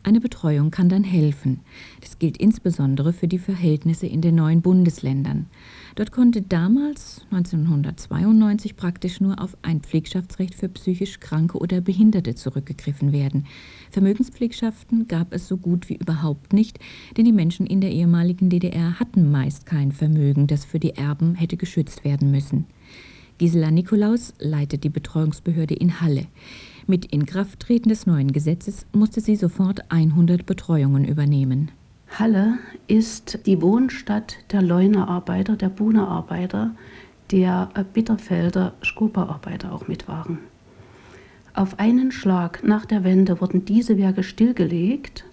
Eine 0.04 0.20
Betreuung 0.20 0.72
kann 0.72 0.88
dann 0.88 1.04
helfen. 1.04 1.60
Das 2.00 2.18
gilt 2.18 2.36
insbesondere 2.36 3.12
für 3.12 3.28
die 3.28 3.38
Verhältnisse 3.38 4.08
in 4.08 4.20
den 4.20 4.34
neuen 4.34 4.60
Bundesländern. 4.60 5.46
Dort 5.94 6.10
konnte 6.10 6.42
damals, 6.42 7.24
1992, 7.30 8.74
praktisch 8.74 9.20
nur 9.20 9.40
auf 9.40 9.56
ein 9.62 9.80
Pflegschaftsrecht 9.80 10.56
für 10.56 10.68
psychisch 10.68 11.20
Kranke 11.20 11.56
oder 11.58 11.80
Behinderte 11.80 12.34
zurückgegriffen 12.34 13.12
werden. 13.12 13.46
Vermögenspflegschaften 13.92 15.06
gab 15.06 15.32
es 15.32 15.46
so 15.46 15.56
gut 15.56 15.88
wie 15.88 15.96
überhaupt 15.96 16.52
nicht, 16.52 16.80
denn 17.16 17.24
die 17.24 17.32
Menschen 17.32 17.66
in 17.66 17.80
der 17.80 17.92
ehemaligen 17.92 18.50
DDR 18.50 18.98
hatten 18.98 19.30
meist 19.30 19.66
kein 19.66 19.92
Vermögen, 19.92 20.48
das 20.48 20.64
für 20.64 20.80
die 20.80 20.96
Erben 20.96 21.36
hätte 21.36 21.56
geschützt 21.56 22.04
werden 22.04 22.32
müssen. 22.32 22.66
Gisela 23.38 23.70
Nikolaus 23.70 24.34
leitet 24.38 24.82
die 24.82 24.88
Betreuungsbehörde 24.88 25.74
in 25.74 26.00
Halle. 26.00 26.26
Mit 26.86 27.06
Inkrafttreten 27.06 27.88
des 27.88 28.06
neuen 28.06 28.32
Gesetzes 28.32 28.86
musste 28.92 29.20
sie 29.20 29.36
sofort 29.36 29.90
100 29.90 30.44
Betreuungen 30.44 31.04
übernehmen. 31.04 31.70
Halle 32.18 32.58
ist 32.88 33.46
die 33.46 33.62
Wohnstadt 33.62 34.36
der 34.50 34.62
Leunerarbeiter, 34.62 35.56
der 35.56 35.68
Buhnerarbeiter, 35.68 36.72
der 37.30 37.70
Bitterfelder 37.92 38.74
Skoperarbeiter 38.84 39.72
auch 39.72 39.88
mit 39.88 40.08
waren. 40.08 40.38
Auf 41.54 41.78
einen 41.78 42.12
Schlag 42.12 42.64
nach 42.64 42.84
der 42.84 43.04
Wende 43.04 43.40
wurden 43.40 43.64
diese 43.64 43.96
Werke 43.96 44.22
stillgelegt, 44.22 45.24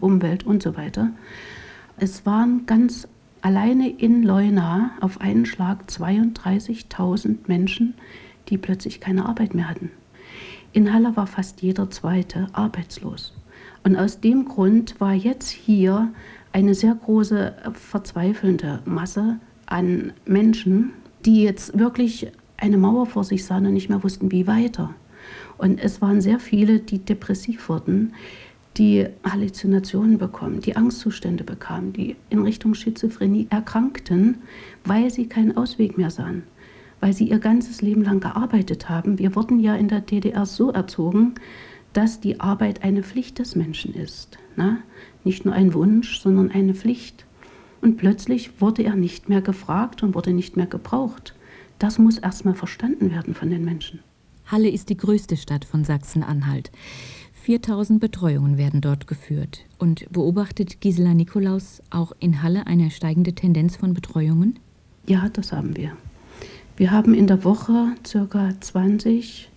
Umwelt 0.00 0.44
und 0.44 0.62
so 0.62 0.76
weiter. 0.76 1.10
Es 1.96 2.26
waren 2.26 2.66
ganz 2.66 3.06
alleine 3.40 3.88
in 3.88 4.22
Leuna 4.22 4.90
auf 5.00 5.20
einen 5.20 5.46
Schlag 5.46 5.84
32.000 5.88 7.36
Menschen, 7.46 7.94
die 8.48 8.58
plötzlich 8.58 9.00
keine 9.00 9.26
Arbeit 9.26 9.54
mehr 9.54 9.68
hatten. 9.68 9.90
In 10.74 10.92
Halle 10.92 11.14
war 11.16 11.26
fast 11.26 11.60
jeder 11.60 11.90
Zweite 11.90 12.46
arbeitslos. 12.52 13.34
Und 13.84 13.96
aus 13.96 14.20
dem 14.20 14.46
Grund 14.46 15.00
war 15.00 15.12
jetzt 15.12 15.50
hier 15.50 16.12
eine 16.52 16.74
sehr 16.74 16.94
große 16.94 17.54
verzweifelnde 17.74 18.80
Masse 18.86 19.38
an 19.66 20.12
Menschen, 20.24 20.92
die 21.26 21.42
jetzt 21.42 21.78
wirklich 21.78 22.28
eine 22.56 22.78
Mauer 22.78 23.06
vor 23.06 23.24
sich 23.24 23.44
sahen 23.44 23.66
und 23.66 23.74
nicht 23.74 23.90
mehr 23.90 24.02
wussten, 24.02 24.32
wie 24.32 24.46
weiter. 24.46 24.94
Und 25.58 25.78
es 25.78 26.00
waren 26.00 26.20
sehr 26.22 26.40
viele, 26.40 26.78
die 26.78 26.98
depressiv 26.98 27.68
wurden, 27.68 28.14
die 28.78 29.06
Halluzinationen 29.24 30.16
bekommen, 30.16 30.60
die 30.60 30.76
Angstzustände 30.76 31.44
bekamen, 31.44 31.92
die 31.92 32.16
in 32.30 32.42
Richtung 32.42 32.74
Schizophrenie 32.74 33.46
erkrankten, 33.50 34.38
weil 34.84 35.10
sie 35.10 35.26
keinen 35.26 35.56
Ausweg 35.56 35.98
mehr 35.98 36.10
sahen 36.10 36.44
weil 37.02 37.12
sie 37.12 37.28
ihr 37.28 37.40
ganzes 37.40 37.82
Leben 37.82 38.04
lang 38.04 38.20
gearbeitet 38.20 38.88
haben. 38.88 39.18
Wir 39.18 39.34
wurden 39.34 39.58
ja 39.58 39.74
in 39.74 39.88
der 39.88 40.00
DDR 40.00 40.46
so 40.46 40.70
erzogen, 40.70 41.34
dass 41.92 42.20
die 42.20 42.38
Arbeit 42.38 42.84
eine 42.84 43.02
Pflicht 43.02 43.40
des 43.40 43.56
Menschen 43.56 43.92
ist. 43.92 44.38
Ne? 44.54 44.78
Nicht 45.24 45.44
nur 45.44 45.52
ein 45.52 45.74
Wunsch, 45.74 46.20
sondern 46.20 46.52
eine 46.52 46.74
Pflicht. 46.74 47.26
Und 47.80 47.96
plötzlich 47.96 48.60
wurde 48.60 48.84
er 48.84 48.94
nicht 48.94 49.28
mehr 49.28 49.42
gefragt 49.42 50.04
und 50.04 50.14
wurde 50.14 50.32
nicht 50.32 50.56
mehr 50.56 50.66
gebraucht. 50.66 51.34
Das 51.80 51.98
muss 51.98 52.18
erstmal 52.18 52.54
verstanden 52.54 53.10
werden 53.10 53.34
von 53.34 53.50
den 53.50 53.64
Menschen. 53.64 53.98
Halle 54.46 54.70
ist 54.70 54.88
die 54.88 54.96
größte 54.96 55.36
Stadt 55.36 55.64
von 55.64 55.82
Sachsen-Anhalt. 55.82 56.70
4000 57.32 57.98
Betreuungen 57.98 58.58
werden 58.58 58.80
dort 58.80 59.08
geführt. 59.08 59.64
Und 59.80 60.06
beobachtet 60.12 60.80
Gisela 60.80 61.14
Nikolaus 61.14 61.82
auch 61.90 62.12
in 62.20 62.44
Halle 62.44 62.68
eine 62.68 62.92
steigende 62.92 63.34
Tendenz 63.34 63.74
von 63.74 63.92
Betreuungen? 63.92 64.60
Ja, 65.04 65.28
das 65.30 65.50
haben 65.50 65.76
wir. 65.76 65.96
Wir 66.76 66.90
haben 66.90 67.12
in 67.12 67.26
der 67.26 67.44
Woche 67.44 67.94
ca. 68.02 68.50
20 68.60 69.50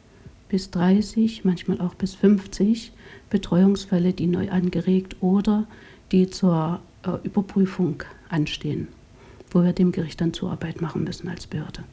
bis 0.49 0.69
30, 0.71 1.45
manchmal 1.45 1.80
auch 1.80 1.95
bis 1.95 2.13
50 2.15 2.91
Betreuungsfälle, 3.30 4.13
die 4.13 4.28
neu 4.28 4.49
angeregt 4.49 5.15
oder 5.21 5.65
die 6.12 6.30
zur 6.30 6.82
äh, 7.04 7.12
Überprüfung 7.23 8.04
anstehen, 8.30 8.89
wo 9.49 9.63
wir 9.63 9.73
dem 9.73 9.91
Gericht 9.91 10.21
dann 10.21 10.34
Zuarbeit 10.34 10.82
machen 10.82 11.04
müssen 11.04 11.30
als 11.30 11.47
Behörde. 11.47 11.84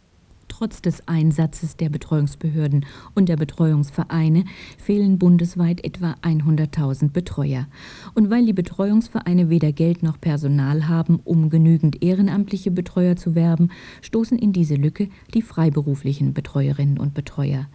Trotz 0.62 0.80
des 0.80 1.08
Einsatzes 1.08 1.76
der 1.76 1.88
Betreuungsbehörden 1.88 2.86
und 3.16 3.28
der 3.28 3.36
Betreuungsvereine 3.36 4.44
fehlen 4.78 5.18
bundesweit 5.18 5.84
etwa 5.84 6.14
100.000 6.22 7.10
Betreuer. 7.10 7.66
Und 8.14 8.30
weil 8.30 8.46
die 8.46 8.52
Betreuungsvereine 8.52 9.50
weder 9.50 9.72
Geld 9.72 10.04
noch 10.04 10.20
Personal 10.20 10.86
haben, 10.86 11.18
um 11.24 11.50
genügend 11.50 12.00
ehrenamtliche 12.00 12.70
Betreuer 12.70 13.16
zu 13.16 13.34
werben, 13.34 13.70
stoßen 14.02 14.38
in 14.38 14.52
diese 14.52 14.76
Lücke 14.76 15.08
die 15.34 15.42
freiberuflichen 15.42 16.32
Betreuerinnen 16.32 17.00
und 17.00 17.12
Betreuer. 17.12 17.66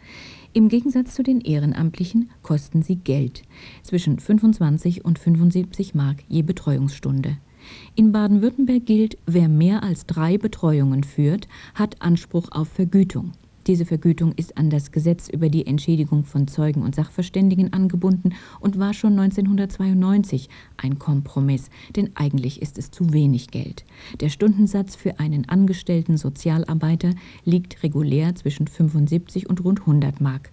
Im 0.53 0.69
Gegensatz 0.69 1.13
zu 1.13 1.23
den 1.23 1.41
Ehrenamtlichen 1.41 2.29
kosten 2.41 2.83
sie 2.83 2.95
Geld, 2.95 3.41
zwischen 3.83 4.17
25 4.17 5.03
und 5.03 5.19
75 5.19 5.93
Mark 5.93 6.23
je 6.29 6.41
Betreuungsstunde. 6.41 7.35
In 7.95 8.11
Baden-Württemberg 8.11 8.85
gilt, 8.85 9.17
wer 9.25 9.49
mehr 9.49 9.83
als 9.83 10.05
drei 10.05 10.37
Betreuungen 10.37 11.03
führt, 11.03 11.47
hat 11.73 12.01
Anspruch 12.01 12.49
auf 12.51 12.67
Vergütung. 12.67 13.33
Diese 13.67 13.85
Vergütung 13.85 14.31
ist 14.31 14.57
an 14.57 14.69
das 14.69 14.93
Gesetz 14.93 15.27
über 15.27 15.49
die 15.49 15.67
Entschädigung 15.67 16.23
von 16.23 16.47
Zeugen 16.47 16.83
und 16.83 16.95
Sachverständigen 16.95 17.73
angebunden 17.73 18.33
und 18.61 18.79
war 18.79 18.93
schon 18.93 19.19
1992 19.19 20.47
ein 20.77 20.97
Kompromiss, 20.97 21.69
denn 21.97 22.11
eigentlich 22.15 22.61
ist 22.61 22.77
es 22.77 22.91
zu 22.91 23.11
wenig 23.11 23.49
Geld. 23.49 23.83
Der 24.21 24.29
Stundensatz 24.29 24.95
für 24.95 25.19
einen 25.19 25.49
angestellten 25.49 26.15
Sozialarbeiter 26.15 27.11
liegt 27.43 27.83
regulär 27.83 28.33
zwischen 28.35 28.67
75 28.67 29.49
und 29.49 29.61
rund 29.65 29.81
100 29.81 30.21
Mark. 30.21 30.49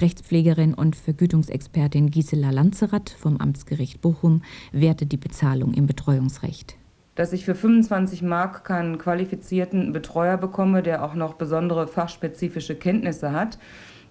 Rechtspflegerin 0.00 0.74
und 0.74 0.96
Vergütungsexpertin 0.96 2.10
Gisela 2.10 2.50
Lanzerath 2.50 3.10
vom 3.10 3.36
Amtsgericht 3.38 4.00
Bochum 4.00 4.42
wertet 4.72 5.12
die 5.12 5.16
Bezahlung 5.16 5.74
im 5.74 5.86
Betreuungsrecht 5.86 6.76
dass 7.16 7.34
ich 7.34 7.44
für 7.44 7.54
25 7.54 8.22
Mark 8.22 8.64
keinen 8.64 8.96
qualifizierten 8.96 9.92
Betreuer 9.92 10.38
bekomme, 10.38 10.82
der 10.82 11.04
auch 11.04 11.12
noch 11.12 11.34
besondere 11.34 11.86
fachspezifische 11.86 12.76
Kenntnisse 12.76 13.32
hat. 13.32 13.58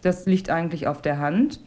Das 0.04 0.28
liegt 0.28 0.52
eigentlich 0.52 0.86
auf 0.86 1.02
der 1.02 1.18
Hand. 1.18 1.60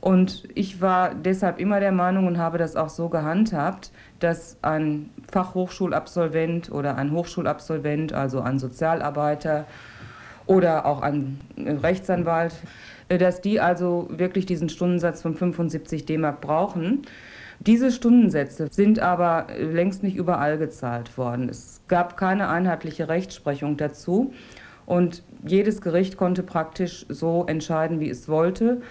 Und 0.00 0.48
ich 0.54 0.80
war 0.80 1.14
deshalb 1.14 1.60
immer 1.60 1.78
der 1.78 1.92
Meinung 1.92 2.26
und 2.26 2.38
habe 2.38 2.58
das 2.58 2.74
auch 2.74 2.88
so 2.88 3.08
gehandhabt, 3.08 3.92
dass 4.18 4.56
ein 4.62 5.10
Fachhochschulabsolvent 5.30 6.72
oder 6.72 6.96
ein 6.96 7.12
Hochschulabsolvent, 7.12 8.12
also 8.12 8.40
ein 8.40 8.58
Sozialarbeiter 8.58 9.66
oder 10.46 10.86
auch 10.86 11.02
ein 11.02 11.38
Rechtsanwalt, 11.56 12.54
dass 13.18 13.40
die 13.40 13.60
also 13.60 14.08
wirklich 14.10 14.46
diesen 14.46 14.68
Stundensatz 14.68 15.22
von 15.22 15.34
75 15.34 16.04
D-Mark 16.04 16.40
brauchen. 16.40 17.02
Diese 17.60 17.92
Stundensätze 17.92 18.68
sind 18.70 18.98
aber 18.98 19.46
längst 19.56 20.02
nicht 20.02 20.16
überall 20.16 20.58
gezahlt 20.58 21.16
worden. 21.16 21.48
Es 21.48 21.80
gab 21.86 22.16
keine 22.16 22.48
einheitliche 22.48 23.08
Rechtsprechung 23.08 23.76
dazu 23.76 24.32
und 24.86 25.22
jedes 25.44 25.80
Gericht 25.80 26.16
konnte 26.16 26.42
praktisch 26.42 27.06
so 27.08 27.44
entscheiden, 27.46 28.00
wie 28.00 28.10
es 28.10 28.28
wollte. 28.28 28.82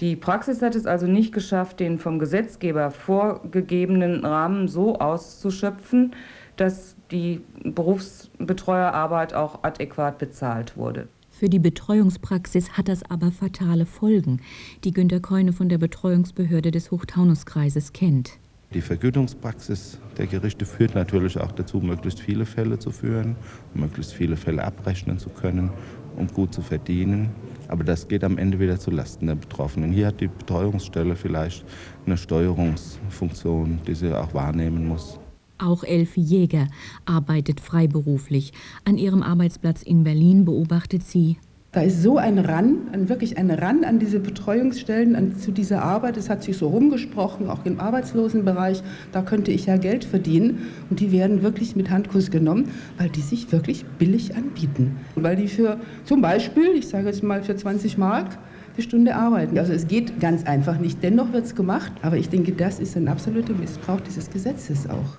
Die 0.00 0.16
Praxis 0.16 0.62
hat 0.62 0.74
es 0.74 0.86
also 0.86 1.06
nicht 1.06 1.32
geschafft, 1.32 1.80
den 1.80 1.98
vom 1.98 2.18
Gesetzgeber 2.18 2.90
vorgegebenen 2.90 4.24
Rahmen 4.24 4.68
so 4.68 4.98
auszuschöpfen, 4.98 6.14
dass 6.56 6.96
die 7.10 7.42
Berufsbetreuerarbeit 7.62 9.34
auch 9.34 9.62
adäquat 9.62 10.18
bezahlt 10.18 10.76
wurde. 10.76 11.08
Für 11.36 11.48
die 11.48 11.58
Betreuungspraxis 11.58 12.70
hat 12.74 12.86
das 12.86 13.02
aber 13.10 13.32
fatale 13.32 13.86
Folgen, 13.86 14.40
die 14.84 14.92
Günter 14.92 15.18
Keune 15.18 15.52
von 15.52 15.68
der 15.68 15.78
Betreuungsbehörde 15.78 16.70
des 16.70 16.92
Hochtaunuskreises 16.92 17.92
kennt. 17.92 18.38
Die 18.72 18.80
Vergütungspraxis 18.80 19.98
der 20.16 20.28
Gerichte 20.28 20.64
führt 20.64 20.94
natürlich 20.94 21.36
auch 21.36 21.50
dazu, 21.50 21.78
möglichst 21.80 22.20
viele 22.20 22.46
Fälle 22.46 22.78
zu 22.78 22.92
führen, 22.92 23.34
möglichst 23.74 24.12
viele 24.12 24.36
Fälle 24.36 24.62
abrechnen 24.62 25.18
zu 25.18 25.28
können, 25.28 25.70
um 26.16 26.28
gut 26.28 26.54
zu 26.54 26.62
verdienen. 26.62 27.30
Aber 27.66 27.82
das 27.82 28.06
geht 28.06 28.22
am 28.22 28.38
Ende 28.38 28.60
wieder 28.60 28.78
zulasten 28.78 29.26
der 29.26 29.34
Betroffenen. 29.34 29.90
Hier 29.90 30.06
hat 30.06 30.20
die 30.20 30.28
Betreuungsstelle 30.28 31.16
vielleicht 31.16 31.64
eine 32.06 32.16
Steuerungsfunktion, 32.16 33.80
die 33.88 33.94
sie 33.96 34.16
auch 34.16 34.32
wahrnehmen 34.34 34.86
muss. 34.86 35.18
Auch 35.64 35.82
Elfi 35.82 36.20
Jäger 36.20 36.68
arbeitet 37.06 37.58
freiberuflich. 37.58 38.52
An 38.84 38.98
ihrem 38.98 39.22
Arbeitsplatz 39.22 39.82
in 39.82 40.04
Berlin 40.04 40.44
beobachtet 40.44 41.02
sie, 41.02 41.38
da 41.72 41.80
ist 41.80 42.02
so 42.02 42.18
ein 42.18 42.38
Ran, 42.38 42.88
ein, 42.92 43.08
wirklich 43.08 43.36
ein 43.36 43.50
Ran 43.50 43.82
an 43.82 43.98
diese 43.98 44.20
Betreuungsstellen, 44.20 45.16
an, 45.16 45.36
zu 45.36 45.50
dieser 45.50 45.82
Arbeit. 45.82 46.16
Es 46.16 46.30
hat 46.30 46.44
sich 46.44 46.56
so 46.56 46.68
rumgesprochen, 46.68 47.50
auch 47.50 47.64
im 47.64 47.80
Arbeitslosenbereich. 47.80 48.80
Da 49.10 49.22
könnte 49.22 49.50
ich 49.50 49.66
ja 49.66 49.76
Geld 49.76 50.04
verdienen. 50.04 50.68
Und 50.88 51.00
die 51.00 51.10
werden 51.10 51.42
wirklich 51.42 51.74
mit 51.74 51.90
Handkuss 51.90 52.30
genommen, 52.30 52.68
weil 52.96 53.08
die 53.08 53.22
sich 53.22 53.50
wirklich 53.50 53.84
billig 53.98 54.36
anbieten. 54.36 54.98
Weil 55.16 55.34
die 55.34 55.48
für 55.48 55.80
zum 56.04 56.20
Beispiel, 56.20 56.76
ich 56.76 56.86
sage 56.86 57.06
jetzt 57.06 57.24
mal 57.24 57.42
für 57.42 57.56
20 57.56 57.98
Mark, 57.98 58.38
die 58.76 58.82
Stunde 58.82 59.14
arbeiten. 59.14 59.58
Also 59.58 59.72
es 59.72 59.86
geht 59.86 60.20
ganz 60.20 60.44
einfach 60.44 60.78
nicht. 60.78 61.02
Dennoch 61.02 61.32
wird 61.32 61.44
es 61.44 61.54
gemacht. 61.54 61.92
Aber 62.02 62.16
ich 62.16 62.28
denke, 62.28 62.52
das 62.52 62.80
ist 62.80 62.96
ein 62.96 63.08
absoluter 63.08 63.54
Missbrauch 63.54 64.00
dieses 64.00 64.30
Gesetzes 64.30 64.88
auch. 64.88 65.18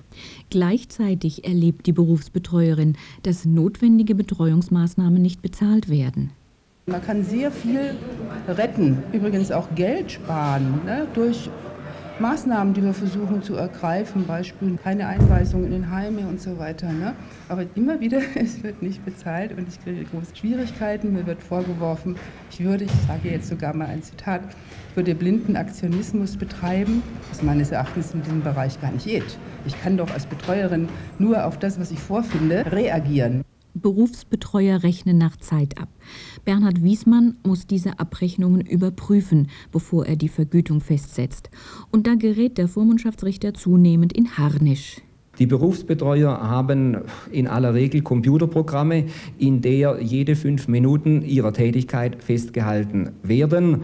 Gleichzeitig 0.50 1.46
erlebt 1.46 1.88
die 1.88 1.94
Berufsbetreuerin, 1.94 2.98
dass 3.24 3.46
notwendige 3.46 4.16
Betreuungsmaßnahmen 4.16 5.22
nicht 5.22 5.42
bezahlt 5.42 5.90
werden. 5.90 6.32
Man 6.88 7.02
kann 7.02 7.24
sehr 7.24 7.50
viel 7.50 7.96
retten, 8.48 8.98
übrigens 9.12 9.52
auch 9.52 9.74
Geld 9.74 10.12
sparen 10.12 10.82
ne, 10.86 11.08
durch 11.16 11.50
Maßnahmen, 12.18 12.74
die 12.74 12.82
wir 12.82 12.94
versuchen 12.94 13.44
zu 13.44 13.56
ergreifen, 13.56 14.26
Beispiel 14.26 14.78
keine 14.82 15.06
Einweisung 15.06 15.66
in 15.66 15.72
den 15.72 15.92
Heime 15.92 16.22
und 16.22 16.40
so 16.40 16.58
weiter. 16.58 16.88
Ne? 16.88 17.14
Aber 17.50 17.66
immer 17.76 18.00
wieder, 18.00 18.22
es 18.36 18.64
wird 18.64 18.82
nicht 18.82 19.04
bezahlt 19.04 19.52
und 19.58 19.68
ich 19.68 19.84
kriege 19.84 20.06
große 20.06 20.34
Schwierigkeiten. 20.34 21.12
Mir 21.12 21.26
wird 21.26 21.44
vorgeworfen, 21.44 22.16
ich 22.50 22.64
würde, 22.64 22.86
ich 22.86 22.92
sage 23.06 23.30
jetzt 23.30 23.50
sogar 23.50 23.76
mal 23.76 23.88
ein 23.88 24.02
Zitat, 24.02 24.42
ich 24.92 24.96
würde 24.96 25.14
blinden 25.14 25.58
Aktionismus 25.58 26.38
betreiben, 26.38 27.04
was 27.30 27.44
meines 27.44 27.72
Erachtens 27.72 28.14
in 28.14 28.22
diesem 28.22 28.42
Bereich 28.42 28.80
gar 28.80 28.92
nicht 28.92 29.06
geht. 29.06 29.38
Ich 29.66 29.78
kann 29.82 29.98
doch 29.98 30.10
als 30.12 30.26
Betreuerin 30.26 30.88
nur 31.20 31.46
auf 31.46 31.60
das, 31.60 31.78
was 31.82 31.92
ich 31.92 32.00
vorfinde, 32.00 32.64
reagieren. 32.72 33.44
Berufsbetreuer 33.76 34.84
rechnen 34.84 35.18
nach 35.18 35.38
Zeit 35.38 35.78
ab. 35.78 35.90
Bernhard 36.46 36.82
Wiesmann 36.82 37.36
muss 37.44 37.68
diese 37.68 38.00
Abrechnungen 38.00 38.62
überprüfen, 38.62 39.50
bevor 39.72 40.06
er 40.06 40.16
die 40.16 40.30
Vergütung 40.30 40.82
festsetzt. 40.82 41.50
Und 41.92 42.08
da 42.08 42.16
gerät 42.16 42.58
der 42.58 42.68
Vormundschaftsrichter 42.68 43.54
zunehmend 43.54 44.14
in 44.14 44.38
Harnisch. 44.38 45.02
Die 45.38 45.46
Berufsbetreuer 45.46 46.40
haben 46.42 46.98
in 47.30 47.48
aller 47.48 47.74
Regel 47.74 48.02
Computerprogramme, 48.02 49.06
in 49.38 49.62
der 49.62 50.02
jede 50.02 50.36
fünf 50.36 50.70
Minuten 50.70 51.22
ihrer 51.22 51.52
Tätigkeit 51.52 52.24
festgehalten 52.24 53.12
werden 53.22 53.82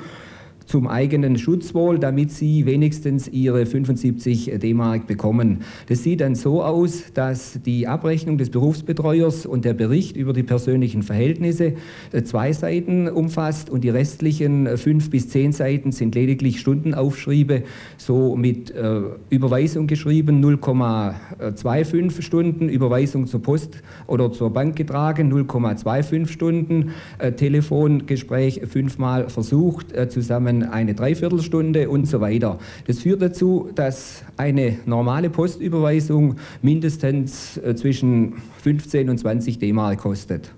zum 0.71 0.87
eigenen 0.87 1.37
Schutzwohl, 1.37 1.99
damit 1.99 2.31
sie 2.31 2.65
wenigstens 2.65 3.27
ihre 3.27 3.65
75 3.65 4.53
D-Mark 4.57 5.05
bekommen. 5.05 5.59
Das 5.89 6.03
sieht 6.03 6.21
dann 6.21 6.33
so 6.33 6.63
aus, 6.63 7.11
dass 7.13 7.59
die 7.65 7.87
Abrechnung 7.87 8.37
des 8.37 8.51
Berufsbetreuers 8.51 9.45
und 9.45 9.65
der 9.65 9.73
Bericht 9.73 10.15
über 10.15 10.31
die 10.31 10.43
persönlichen 10.43 11.03
Verhältnisse 11.03 11.73
äh, 12.13 12.23
zwei 12.23 12.53
Seiten 12.53 13.09
umfasst 13.09 13.69
und 13.69 13.83
die 13.83 13.89
restlichen 13.89 14.65
äh, 14.65 14.77
fünf 14.77 15.09
bis 15.09 15.27
zehn 15.27 15.51
Seiten 15.51 15.91
sind 15.91 16.15
lediglich 16.15 16.61
Stundenaufschriebe, 16.61 17.63
so 17.97 18.37
mit 18.37 18.71
äh, 18.71 19.01
Überweisung 19.29 19.87
geschrieben, 19.87 20.41
0,25 20.41 22.21
Stunden, 22.21 22.69
Überweisung 22.69 23.27
zur 23.27 23.41
Post 23.41 23.81
oder 24.07 24.31
zur 24.31 24.51
Bank 24.51 24.77
getragen, 24.77 25.33
0,25 25.33 26.27
Stunden, 26.29 26.91
äh, 27.17 27.33
Telefongespräch 27.33 28.61
fünfmal 28.69 29.27
versucht, 29.27 29.91
äh, 29.91 30.07
zusammen 30.07 30.60
eine 30.63 30.93
Dreiviertelstunde 30.93 31.89
und 31.89 32.05
so 32.05 32.21
weiter. 32.21 32.59
Das 32.87 32.99
führt 32.99 33.21
dazu, 33.21 33.69
dass 33.75 34.23
eine 34.37 34.79
normale 34.85 35.29
Postüberweisung 35.29 36.35
mindestens 36.61 37.57
äh, 37.57 37.75
zwischen 37.75 38.35
15 38.63 39.09
und 39.09 39.17
20 39.17 39.59
D-Mark 39.59 39.99
kostet. 39.99 40.51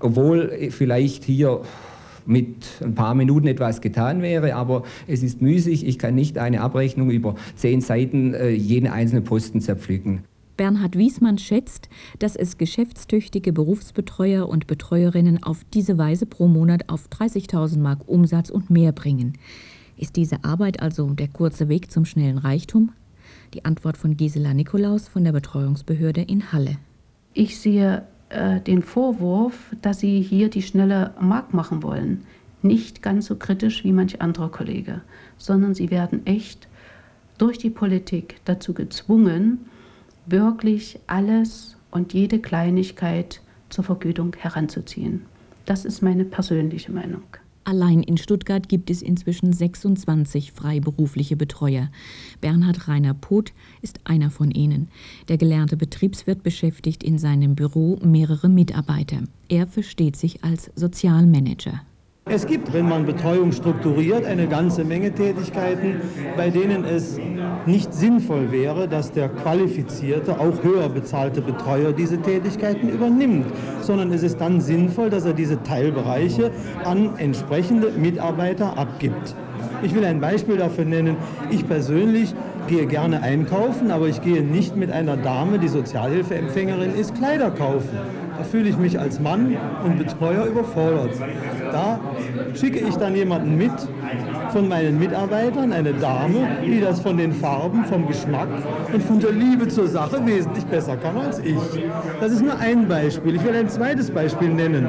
Obwohl 0.00 0.68
vielleicht 0.70 1.24
hier 1.24 1.62
mit 2.26 2.66
ein 2.82 2.94
paar 2.94 3.14
Minuten 3.14 3.46
etwas 3.46 3.80
getan 3.80 4.20
wäre, 4.20 4.54
aber 4.54 4.82
es 5.06 5.22
ist 5.22 5.40
müßig. 5.40 5.86
Ich 5.86 5.98
kann 5.98 6.14
nicht 6.14 6.38
eine 6.38 6.60
Abrechnung 6.60 7.10
über 7.10 7.36
zehn 7.54 7.80
Seiten 7.80 8.34
äh, 8.34 8.50
jeden 8.50 8.88
einzelnen 8.88 9.24
Posten 9.24 9.60
zerpflücken. 9.60 10.24
Bernhard 10.56 10.96
Wiesmann 10.96 11.38
schätzt, 11.38 11.88
dass 12.18 12.36
es 12.36 12.58
geschäftstüchtige 12.58 13.52
Berufsbetreuer 13.52 14.48
und 14.48 14.66
Betreuerinnen 14.66 15.42
auf 15.42 15.64
diese 15.74 15.98
Weise 15.98 16.26
pro 16.26 16.48
Monat 16.48 16.88
auf 16.88 17.08
30.000 17.08 17.78
Mark 17.78 18.08
Umsatz 18.08 18.50
und 18.50 18.70
mehr 18.70 18.92
bringen. 18.92 19.38
Ist 19.96 20.16
diese 20.16 20.44
Arbeit 20.44 20.80
also 20.82 21.10
der 21.10 21.28
kurze 21.28 21.68
Weg 21.68 21.90
zum 21.90 22.04
schnellen 22.04 22.38
Reichtum? 22.38 22.92
Die 23.54 23.64
Antwort 23.64 23.96
von 23.96 24.16
Gisela 24.16 24.54
Nikolaus 24.54 25.08
von 25.08 25.24
der 25.24 25.32
Betreuungsbehörde 25.32 26.22
in 26.22 26.52
Halle. 26.52 26.76
Ich 27.32 27.58
sehe 27.58 28.06
äh, 28.28 28.60
den 28.60 28.82
Vorwurf, 28.82 29.74
dass 29.82 30.00
Sie 30.00 30.20
hier 30.20 30.48
die 30.50 30.62
schnelle 30.62 31.14
Mark 31.20 31.54
machen 31.54 31.82
wollen, 31.82 32.24
nicht 32.62 33.02
ganz 33.02 33.26
so 33.26 33.36
kritisch 33.36 33.84
wie 33.84 33.92
manch 33.92 34.20
anderer 34.20 34.50
Kollege, 34.50 35.02
sondern 35.38 35.74
Sie 35.74 35.90
werden 35.90 36.26
echt 36.26 36.68
durch 37.38 37.58
die 37.58 37.70
Politik 37.70 38.36
dazu 38.44 38.74
gezwungen, 38.74 39.66
wirklich 40.26 40.98
alles 41.06 41.76
und 41.90 42.12
jede 42.12 42.40
Kleinigkeit 42.40 43.40
zur 43.68 43.84
Vergütung 43.84 44.34
heranzuziehen. 44.38 45.22
Das 45.64 45.84
ist 45.84 46.02
meine 46.02 46.24
persönliche 46.24 46.92
Meinung. 46.92 47.22
Allein 47.64 48.04
in 48.04 48.16
Stuttgart 48.16 48.68
gibt 48.68 48.90
es 48.90 49.02
inzwischen 49.02 49.52
26 49.52 50.52
freiberufliche 50.52 51.36
Betreuer. 51.36 51.90
Bernhard 52.40 52.86
Rainer 52.86 53.12
Poth 53.12 53.52
ist 53.82 53.98
einer 54.04 54.30
von 54.30 54.52
ihnen. 54.52 54.86
Der 55.26 55.36
gelernte 55.36 55.76
Betriebswirt 55.76 56.44
beschäftigt 56.44 57.02
in 57.02 57.18
seinem 57.18 57.56
Büro 57.56 57.98
mehrere 58.04 58.48
Mitarbeiter. 58.48 59.22
Er 59.48 59.66
versteht 59.66 60.14
sich 60.14 60.44
als 60.44 60.70
Sozialmanager. 60.76 61.82
Es 62.28 62.44
gibt, 62.44 62.72
wenn 62.72 62.88
man 62.88 63.06
Betreuung 63.06 63.52
strukturiert, 63.52 64.24
eine 64.24 64.48
ganze 64.48 64.82
Menge 64.82 65.12
Tätigkeiten, 65.12 66.00
bei 66.36 66.50
denen 66.50 66.84
es 66.84 67.20
nicht 67.66 67.94
sinnvoll 67.94 68.50
wäre, 68.50 68.88
dass 68.88 69.12
der 69.12 69.28
qualifizierte, 69.28 70.40
auch 70.40 70.60
höher 70.64 70.88
bezahlte 70.88 71.40
Betreuer 71.40 71.92
diese 71.92 72.20
Tätigkeiten 72.20 72.88
übernimmt, 72.88 73.46
sondern 73.80 74.10
es 74.12 74.24
ist 74.24 74.40
dann 74.40 74.60
sinnvoll, 74.60 75.08
dass 75.08 75.24
er 75.24 75.34
diese 75.34 75.62
Teilbereiche 75.62 76.50
an 76.82 77.16
entsprechende 77.16 77.92
Mitarbeiter 77.92 78.76
abgibt. 78.76 79.36
Ich 79.84 79.94
will 79.94 80.04
ein 80.04 80.20
Beispiel 80.20 80.56
dafür 80.56 80.84
nennen. 80.84 81.16
Ich 81.50 81.68
persönlich 81.68 82.34
gehe 82.66 82.86
gerne 82.86 83.22
einkaufen, 83.22 83.92
aber 83.92 84.08
ich 84.08 84.20
gehe 84.20 84.42
nicht 84.42 84.74
mit 84.74 84.90
einer 84.90 85.16
Dame, 85.16 85.60
die 85.60 85.68
Sozialhilfeempfängerin 85.68 86.92
ist, 86.96 87.14
Kleider 87.14 87.52
kaufen. 87.52 88.25
Da 88.38 88.44
fühle 88.44 88.68
ich 88.68 88.76
mich 88.76 88.98
als 88.98 89.20
Mann 89.20 89.56
und 89.84 89.98
Betreuer 89.98 90.46
überfordert. 90.46 91.12
Da 91.72 91.98
schicke 92.54 92.78
ich 92.86 92.96
dann 92.96 93.14
jemanden 93.14 93.56
mit 93.56 93.72
von 94.52 94.68
meinen 94.68 94.98
Mitarbeitern, 94.98 95.72
eine 95.72 95.92
Dame, 95.92 96.48
die 96.64 96.80
das 96.80 97.00
von 97.00 97.16
den 97.16 97.32
Farben, 97.32 97.84
vom 97.84 98.06
Geschmack 98.06 98.48
und 98.92 99.02
von 99.02 99.20
der 99.20 99.32
Liebe 99.32 99.68
zur 99.68 99.86
Sache 99.86 100.24
wesentlich 100.24 100.64
besser 100.66 100.96
kann 100.96 101.16
als 101.16 101.38
ich. 101.40 101.56
Das 102.20 102.32
ist 102.32 102.42
nur 102.42 102.58
ein 102.58 102.88
Beispiel. 102.88 103.36
Ich 103.36 103.44
will 103.44 103.54
ein 103.54 103.68
zweites 103.68 104.10
Beispiel 104.10 104.48
nennen. 104.48 104.88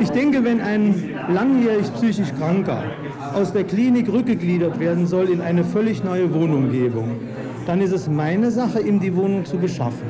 Ich 0.00 0.10
denke, 0.10 0.44
wenn 0.44 0.60
ein 0.60 1.10
langjährig 1.32 1.92
psychisch 1.94 2.32
Kranker 2.38 2.82
aus 3.34 3.52
der 3.52 3.64
Klinik 3.64 4.12
rückgegliedert 4.12 4.78
werden 4.78 5.06
soll 5.06 5.30
in 5.30 5.40
eine 5.40 5.64
völlig 5.64 6.04
neue 6.04 6.32
Wohnumgebung, 6.34 7.16
dann 7.66 7.80
ist 7.80 7.92
es 7.92 8.08
meine 8.08 8.50
Sache, 8.50 8.80
ihm 8.80 9.00
die 9.00 9.14
Wohnung 9.16 9.44
zu 9.44 9.56
beschaffen. 9.56 10.06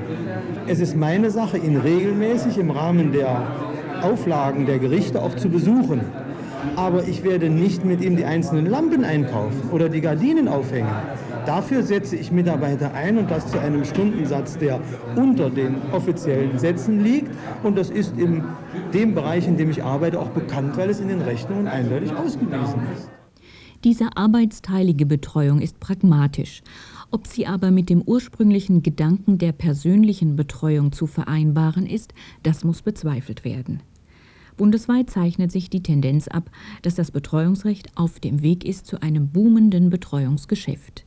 Es 0.68 0.80
ist 0.80 0.96
meine 0.96 1.30
Sache, 1.30 1.58
ihn 1.58 1.76
regelmäßig 1.76 2.58
im 2.58 2.72
Rahmen 2.72 3.12
der 3.12 3.46
Auflagen 4.02 4.66
der 4.66 4.80
Gerichte 4.80 5.22
auch 5.22 5.36
zu 5.36 5.48
besuchen. 5.48 6.00
Aber 6.74 7.06
ich 7.06 7.22
werde 7.22 7.48
nicht 7.48 7.84
mit 7.84 8.02
ihm 8.02 8.16
die 8.16 8.24
einzelnen 8.24 8.66
Lampen 8.66 9.04
einkaufen 9.04 9.70
oder 9.70 9.88
die 9.88 10.00
Gardinen 10.00 10.48
aufhängen. 10.48 10.90
Dafür 11.46 11.84
setze 11.84 12.16
ich 12.16 12.32
Mitarbeiter 12.32 12.92
ein 12.94 13.16
und 13.18 13.30
das 13.30 13.46
zu 13.46 13.60
einem 13.60 13.84
Stundensatz, 13.84 14.58
der 14.58 14.80
unter 15.14 15.50
den 15.50 15.76
offiziellen 15.92 16.58
Sätzen 16.58 17.04
liegt. 17.04 17.30
Und 17.62 17.78
das 17.78 17.90
ist 17.90 18.18
in 18.18 18.42
dem 18.92 19.14
Bereich, 19.14 19.46
in 19.46 19.56
dem 19.56 19.70
ich 19.70 19.84
arbeite, 19.84 20.18
auch 20.18 20.30
bekannt, 20.30 20.76
weil 20.76 20.90
es 20.90 20.98
in 20.98 21.06
den 21.06 21.22
Rechnungen 21.22 21.68
eindeutig 21.68 22.12
ausgewiesen 22.12 22.80
ist. 22.92 23.08
Diese 23.84 24.08
arbeitsteilige 24.16 25.06
Betreuung 25.06 25.60
ist 25.60 25.78
pragmatisch. 25.78 26.62
Ob 27.10 27.26
sie 27.26 27.46
aber 27.46 27.70
mit 27.70 27.88
dem 27.88 28.02
ursprünglichen 28.02 28.82
Gedanken 28.82 29.38
der 29.38 29.52
persönlichen 29.52 30.36
Betreuung 30.36 30.92
zu 30.92 31.06
vereinbaren 31.06 31.86
ist, 31.86 32.14
das 32.42 32.64
muss 32.64 32.82
bezweifelt 32.82 33.44
werden. 33.44 33.82
Bundesweit 34.56 35.10
zeichnet 35.10 35.52
sich 35.52 35.70
die 35.70 35.82
Tendenz 35.82 36.28
ab, 36.28 36.50
dass 36.82 36.94
das 36.94 37.10
Betreuungsrecht 37.10 37.90
auf 37.94 38.20
dem 38.20 38.42
Weg 38.42 38.64
ist 38.64 38.86
zu 38.86 39.02
einem 39.02 39.28
boomenden 39.28 39.90
Betreuungsgeschäft. 39.90 41.04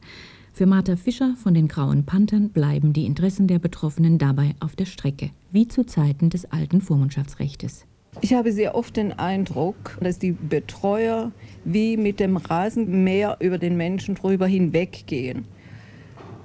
Für 0.54 0.66
Martha 0.66 0.96
Fischer 0.96 1.36
von 1.36 1.54
den 1.54 1.68
Grauen 1.68 2.06
Panthern 2.06 2.50
bleiben 2.50 2.94
die 2.94 3.06
Interessen 3.06 3.48
der 3.48 3.60
Betroffenen 3.60 4.18
dabei 4.18 4.56
auf 4.60 4.76
der 4.76 4.86
Strecke, 4.86 5.32
wie 5.52 5.68
zu 5.68 5.86
Zeiten 5.86 6.30
des 6.30 6.52
alten 6.52 6.82
Vormundschaftsrechtes. 6.82 7.86
Ich 8.22 8.34
habe 8.34 8.52
sehr 8.52 8.76
oft 8.76 8.98
den 8.98 9.14
Eindruck, 9.14 9.98
dass 10.02 10.20
die 10.20 10.32
Betreuer 10.32 11.32
wie 11.64 11.96
mit 11.96 12.20
dem 12.20 12.38
Rasenmäher 12.38 13.38
über 13.40 13.58
den 13.58 13.78
Menschen 13.78 14.16
drüber 14.16 14.48
hinweggehen. 14.48 15.46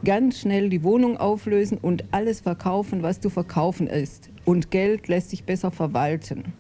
Ganz 0.05 0.41
schnell 0.41 0.69
die 0.69 0.83
Wohnung 0.83 1.17
auflösen 1.17 1.79
und 1.79 2.05
alles 2.11 2.41
verkaufen, 2.41 3.03
was 3.03 3.21
zu 3.21 3.31
verkaufen 3.31 3.87
ist. 3.87 4.29
Und 4.45 4.71
Geld 4.71 5.09
lässt 5.09 5.31
sich 5.31 5.45
besser 5.45 5.71
verwalten. 5.71 6.53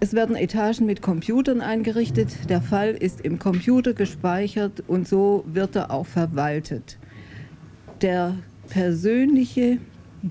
Es 0.00 0.12
werden 0.12 0.34
Etagen 0.34 0.86
mit 0.86 1.00
Computern 1.00 1.60
eingerichtet. 1.60 2.48
Der 2.48 2.60
Fall 2.60 2.90
ist 2.90 3.20
im 3.20 3.38
Computer 3.38 3.92
gespeichert 3.92 4.82
und 4.88 5.06
so 5.06 5.44
wird 5.46 5.76
er 5.76 5.92
auch 5.92 6.06
verwaltet. 6.06 6.98
Der 8.00 8.36
persönliche 8.70 9.78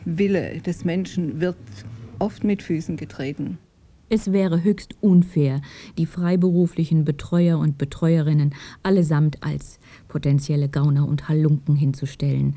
Wille 0.04 0.60
des 0.60 0.84
Menschen 0.84 1.40
wird 1.40 1.56
oft 2.18 2.44
mit 2.44 2.62
Füßen 2.62 2.98
getreten. 2.98 3.58
Es 4.10 4.32
wäre 4.32 4.64
höchst 4.64 4.96
unfair, 5.02 5.62
die 6.00 6.08
freiberuflichen 6.08 7.06
Betreuer 7.06 7.60
und 7.60 7.78
Betreuerinnen 7.78 8.56
allesamt 8.82 9.44
als 9.44 9.80
potenzielle 10.08 10.68
Gauner 10.68 11.08
und 11.08 11.30
Halunken 11.30 11.76
hinzustellen. 11.76 12.56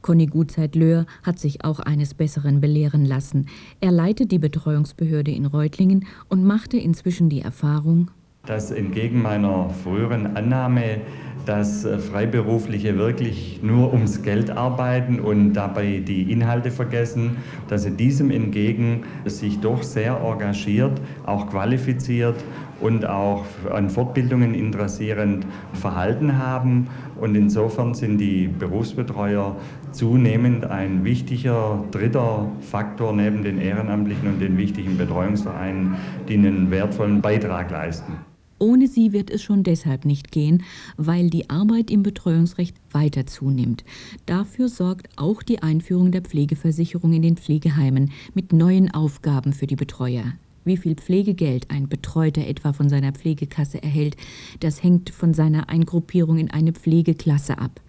Conny 0.00 0.26
Gutzeit-Löhr 0.26 1.04
hat 1.22 1.38
sich 1.38 1.62
auch 1.62 1.80
eines 1.80 2.14
Besseren 2.14 2.60
belehren 2.60 3.04
lassen. 3.04 3.46
Er 3.80 3.92
leitet 3.92 4.32
die 4.32 4.38
Betreuungsbehörde 4.38 5.30
in 5.30 5.44
Reutlingen 5.44 6.06
und 6.28 6.44
machte 6.44 6.78
inzwischen 6.78 7.28
die 7.28 7.42
Erfahrung, 7.42 8.10
dass 8.46 8.70
entgegen 8.70 9.22
meiner 9.22 9.70
früheren 9.70 10.36
Annahme 10.36 11.00
dass 11.46 11.84
äh, 11.84 11.98
Freiberufliche 11.98 12.96
wirklich 12.98 13.60
nur 13.62 13.92
ums 13.92 14.22
Geld 14.22 14.50
arbeiten 14.50 15.20
und 15.20 15.52
dabei 15.54 16.02
die 16.06 16.30
Inhalte 16.32 16.70
vergessen, 16.70 17.38
dass 17.68 17.84
sie 17.84 17.90
diesem 17.92 18.30
entgegen 18.30 19.04
sich 19.24 19.60
doch 19.60 19.82
sehr 19.82 20.20
engagiert, 20.20 21.00
auch 21.26 21.48
qualifiziert 21.48 22.36
und 22.80 23.06
auch 23.06 23.44
an 23.72 23.88
Fortbildungen 23.88 24.54
interessierend 24.54 25.46
verhalten 25.72 26.38
haben. 26.38 26.88
Und 27.20 27.34
insofern 27.34 27.94
sind 27.94 28.18
die 28.18 28.48
Berufsbetreuer 28.48 29.56
zunehmend 29.92 30.66
ein 30.66 31.04
wichtiger 31.04 31.84
dritter 31.90 32.50
Faktor 32.60 33.12
neben 33.12 33.42
den 33.44 33.60
Ehrenamtlichen 33.60 34.28
und 34.28 34.40
den 34.40 34.58
wichtigen 34.58 34.98
Betreuungsvereinen, 34.98 35.94
die 36.28 36.34
einen 36.34 36.70
wertvollen 36.70 37.20
Beitrag 37.20 37.70
leisten. 37.70 38.23
Ohne 38.64 38.88
sie 38.88 39.12
wird 39.12 39.30
es 39.30 39.42
schon 39.42 39.62
deshalb 39.62 40.06
nicht 40.06 40.32
gehen, 40.32 40.62
weil 40.96 41.28
die 41.28 41.50
Arbeit 41.50 41.90
im 41.90 42.02
Betreuungsrecht 42.02 42.74
weiter 42.92 43.26
zunimmt. 43.26 43.84
Dafür 44.24 44.70
sorgt 44.70 45.10
auch 45.16 45.42
die 45.42 45.62
Einführung 45.62 46.12
der 46.12 46.22
Pflegeversicherung 46.22 47.12
in 47.12 47.20
den 47.20 47.36
Pflegeheimen 47.36 48.10
mit 48.32 48.54
neuen 48.54 48.90
Aufgaben 48.90 49.52
für 49.52 49.66
die 49.66 49.76
Betreuer. 49.76 50.32
Wie 50.64 50.76
viel 50.76 50.94
Pflegegeld 50.94 51.70
ein 51.70 51.88
Betreuter 51.88 52.46
etwa 52.46 52.72
von 52.72 52.88
seiner 52.88 53.12
Pflegekasse 53.12 53.82
erhält, 53.82 54.16
das 54.60 54.82
hängt 54.82 55.10
von 55.10 55.34
seiner 55.34 55.68
Eingruppierung 55.68 56.38
in 56.38 56.50
eine 56.50 56.72
Pflegeklasse 56.72 57.58
ab. 57.58 57.80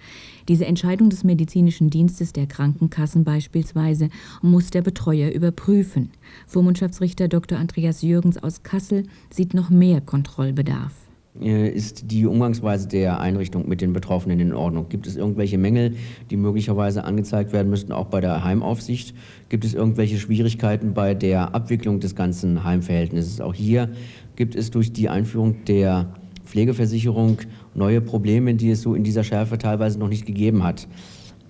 Diese 0.47 0.65
Entscheidung 0.65 1.09
des 1.09 1.23
medizinischen 1.23 1.89
Dienstes 1.89 2.33
der 2.33 2.47
Krankenkassen 2.47 3.23
beispielsweise 3.23 4.09
muss 4.41 4.69
der 4.69 4.81
Betreuer 4.81 5.31
überprüfen. 5.31 6.11
Vormundschaftsrichter 6.47 7.27
Dr. 7.27 7.57
Andreas 7.57 8.01
Jürgens 8.01 8.37
aus 8.37 8.61
Kassel 8.63 9.03
sieht 9.29 9.53
noch 9.53 9.69
mehr 9.69 10.01
Kontrollbedarf. 10.01 10.93
Äh, 11.41 11.69
ist 11.69 12.11
die 12.11 12.25
Umgangsweise 12.25 12.87
der 12.87 13.19
Einrichtung 13.19 13.67
mit 13.67 13.81
den 13.81 13.93
Betroffenen 13.93 14.39
in 14.39 14.53
Ordnung? 14.53 14.87
Gibt 14.89 15.05
es 15.05 15.17
irgendwelche 15.17 15.57
Mängel, 15.57 15.95
die 16.29 16.37
möglicherweise 16.37 17.03
angezeigt 17.03 17.51
werden 17.51 17.69
müssten, 17.69 17.91
auch 17.91 18.05
bei 18.05 18.21
der 18.21 18.43
Heimaufsicht? 18.43 19.13
Gibt 19.49 19.65
es 19.65 19.73
irgendwelche 19.73 20.17
Schwierigkeiten 20.17 20.93
bei 20.93 21.13
der 21.13 21.53
Abwicklung 21.53 21.99
des 21.99 22.15
ganzen 22.15 22.63
Heimverhältnisses? 22.63 23.41
Auch 23.41 23.53
hier 23.53 23.89
gibt 24.35 24.55
es 24.55 24.71
durch 24.71 24.93
die 24.93 25.09
Einführung 25.09 25.65
der 25.65 26.13
Pflegeversicherung 26.45 27.39
neue 27.73 28.01
Probleme, 28.01 28.53
die 28.55 28.69
es 28.69 28.81
so 28.81 28.95
in 28.95 29.03
dieser 29.03 29.23
Schärfe 29.23 29.57
teilweise 29.57 29.99
noch 29.99 30.09
nicht 30.09 30.25
gegeben 30.25 30.63
hat. 30.63 30.87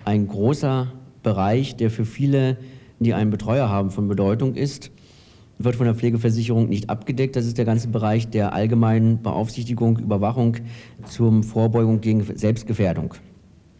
Ein 0.04 0.26
großer 0.26 0.92
Bereich, 1.22 1.76
der 1.76 1.90
für 1.90 2.04
viele, 2.04 2.56
die 2.98 3.14
einen 3.14 3.30
Betreuer 3.30 3.68
haben, 3.68 3.90
von 3.90 4.08
Bedeutung 4.08 4.54
ist, 4.54 4.90
wird 5.58 5.76
von 5.76 5.86
der 5.86 5.94
Pflegeversicherung 5.94 6.68
nicht 6.68 6.90
abgedeckt. 6.90 7.36
Das 7.36 7.46
ist 7.46 7.58
der 7.58 7.64
ganze 7.64 7.88
Bereich 7.88 8.28
der 8.28 8.52
allgemeinen 8.52 9.22
Beaufsichtigung, 9.22 9.98
Überwachung 9.98 10.56
zur 11.08 11.42
Vorbeugung 11.42 12.00
gegen 12.00 12.22
Selbstgefährdung. 12.22 13.14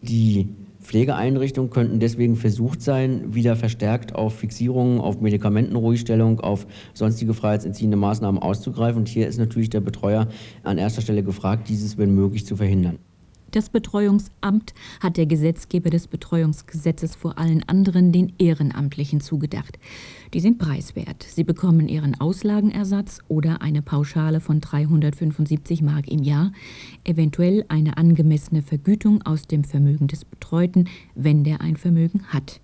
Die 0.01 0.47
Pflegeeinrichtungen 0.81 1.69
könnten 1.69 1.99
deswegen 1.99 2.37
versucht 2.37 2.81
sein, 2.81 3.33
wieder 3.33 3.55
verstärkt 3.55 4.15
auf 4.15 4.35
Fixierungen, 4.35 5.01
auf 5.01 5.19
Medikamentenruhigstellung, 5.19 6.39
auf 6.39 6.65
sonstige 6.93 7.33
freiheitsentziehende 7.33 7.97
Maßnahmen 7.97 8.41
auszugreifen. 8.41 8.99
Und 8.99 9.09
hier 9.09 9.27
ist 9.27 9.37
natürlich 9.37 9.69
der 9.69 9.81
Betreuer 9.81 10.29
an 10.63 10.77
erster 10.77 11.01
Stelle 11.01 11.23
gefragt, 11.23 11.67
dieses 11.67 11.97
wenn 11.97 12.15
möglich 12.15 12.45
zu 12.45 12.55
verhindern. 12.55 12.99
Das 13.51 13.69
Betreuungsamt 13.69 14.73
hat 14.99 15.15
der 15.15 15.25
Gesetzgeber 15.25 15.89
des 15.89 16.07
Betreuungsgesetzes 16.07 17.15
vor 17.15 17.37
allen 17.37 17.63
anderen 17.67 18.11
den 18.11 18.33
Ehrenamtlichen 18.37 19.21
zugedacht. 19.21 19.79
Die 20.33 20.41
sind 20.41 20.57
preiswert. 20.57 21.23
Sie 21.23 21.45
bekommen 21.45 21.87
ihren 21.87 22.19
Auslagenersatz 22.19 23.19
oder 23.29 23.61
eine 23.61 23.81
Pauschale 23.81 24.41
von 24.41 24.59
375 24.59 25.81
Mark 25.81 26.09
im 26.09 26.23
Jahr, 26.23 26.51
eventuell 27.05 27.63
eine 27.69 27.97
angemessene 27.97 28.61
Vergütung 28.61 29.21
aus 29.21 29.47
dem 29.47 29.63
Vermögen 29.63 30.07
des 30.07 30.25
Betreuten, 30.25 30.89
wenn 31.15 31.45
der 31.45 31.61
ein 31.61 31.77
Vermögen 31.77 32.25
hat. 32.27 32.59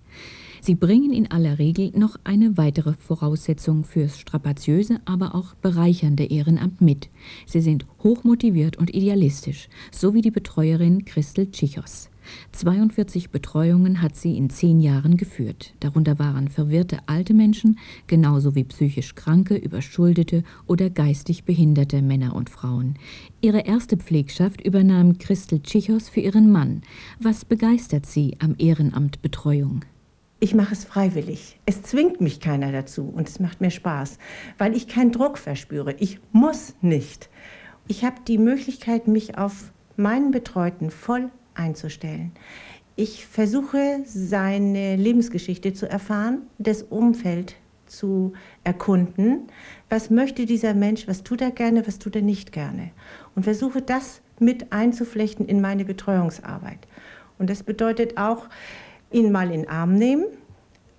Sie 0.64 0.76
bringen 0.76 1.12
in 1.12 1.30
aller 1.30 1.58
Regel 1.58 1.92
noch 1.94 2.16
eine 2.24 2.56
weitere 2.56 2.94
Voraussetzung 2.94 3.84
fürs 3.84 4.18
strapaziöse, 4.18 4.98
aber 5.04 5.34
auch 5.34 5.52
bereichernde 5.56 6.24
Ehrenamt 6.24 6.80
mit. 6.80 7.10
Sie 7.44 7.60
sind 7.60 7.84
hochmotiviert 8.02 8.78
und 8.78 8.94
idealistisch, 8.94 9.68
so 9.92 10.14
wie 10.14 10.22
die 10.22 10.30
Betreuerin 10.30 11.04
Christel 11.04 11.50
Tschichos. 11.50 12.08
42 12.52 13.28
Betreuungen 13.28 14.00
hat 14.00 14.16
sie 14.16 14.38
in 14.38 14.48
zehn 14.48 14.80
Jahren 14.80 15.18
geführt. 15.18 15.74
Darunter 15.80 16.18
waren 16.18 16.48
verwirrte 16.48 17.00
alte 17.04 17.34
Menschen, 17.34 17.78
genauso 18.06 18.54
wie 18.54 18.64
psychisch 18.64 19.14
kranke, 19.14 19.56
überschuldete 19.56 20.44
oder 20.66 20.88
geistig 20.88 21.44
behinderte 21.44 22.00
Männer 22.00 22.34
und 22.34 22.48
Frauen. 22.48 22.94
Ihre 23.42 23.66
erste 23.66 23.98
Pflegschaft 23.98 24.62
übernahm 24.62 25.18
Christel 25.18 25.60
Tschichos 25.60 26.08
für 26.08 26.20
ihren 26.20 26.50
Mann. 26.50 26.80
Was 27.20 27.44
begeistert 27.44 28.06
sie 28.06 28.38
am 28.38 28.54
Ehrenamt 28.56 29.20
Betreuung? 29.20 29.84
Ich 30.40 30.54
mache 30.54 30.74
es 30.74 30.84
freiwillig. 30.84 31.58
Es 31.64 31.82
zwingt 31.82 32.20
mich 32.20 32.40
keiner 32.40 32.72
dazu 32.72 33.10
und 33.14 33.28
es 33.28 33.40
macht 33.40 33.60
mir 33.60 33.70
Spaß, 33.70 34.18
weil 34.58 34.76
ich 34.76 34.88
keinen 34.88 35.12
Druck 35.12 35.38
verspüre. 35.38 35.94
Ich 35.98 36.20
muss 36.32 36.74
nicht. 36.82 37.30
Ich 37.86 38.04
habe 38.04 38.16
die 38.26 38.38
Möglichkeit, 38.38 39.08
mich 39.08 39.38
auf 39.38 39.72
meinen 39.96 40.32
Betreuten 40.32 40.90
voll 40.90 41.30
einzustellen. 41.54 42.32
Ich 42.96 43.26
versuche, 43.26 44.02
seine 44.04 44.96
Lebensgeschichte 44.96 45.72
zu 45.72 45.88
erfahren, 45.88 46.42
das 46.58 46.82
Umfeld 46.82 47.56
zu 47.86 48.32
erkunden. 48.64 49.48
Was 49.88 50.10
möchte 50.10 50.46
dieser 50.46 50.74
Mensch? 50.74 51.06
Was 51.08 51.22
tut 51.22 51.40
er 51.40 51.50
gerne? 51.50 51.86
Was 51.86 51.98
tut 51.98 52.16
er 52.16 52.22
nicht 52.22 52.52
gerne? 52.52 52.90
Und 53.34 53.44
versuche 53.44 53.82
das 53.82 54.20
mit 54.38 54.72
einzuflechten 54.72 55.46
in 55.46 55.60
meine 55.60 55.84
Betreuungsarbeit. 55.84 56.86
Und 57.38 57.50
das 57.50 57.62
bedeutet 57.62 58.16
auch, 58.16 58.48
ihn 59.14 59.32
mal 59.32 59.50
in 59.50 59.62
den 59.62 59.68
Arm 59.68 59.94
nehmen. 59.94 60.24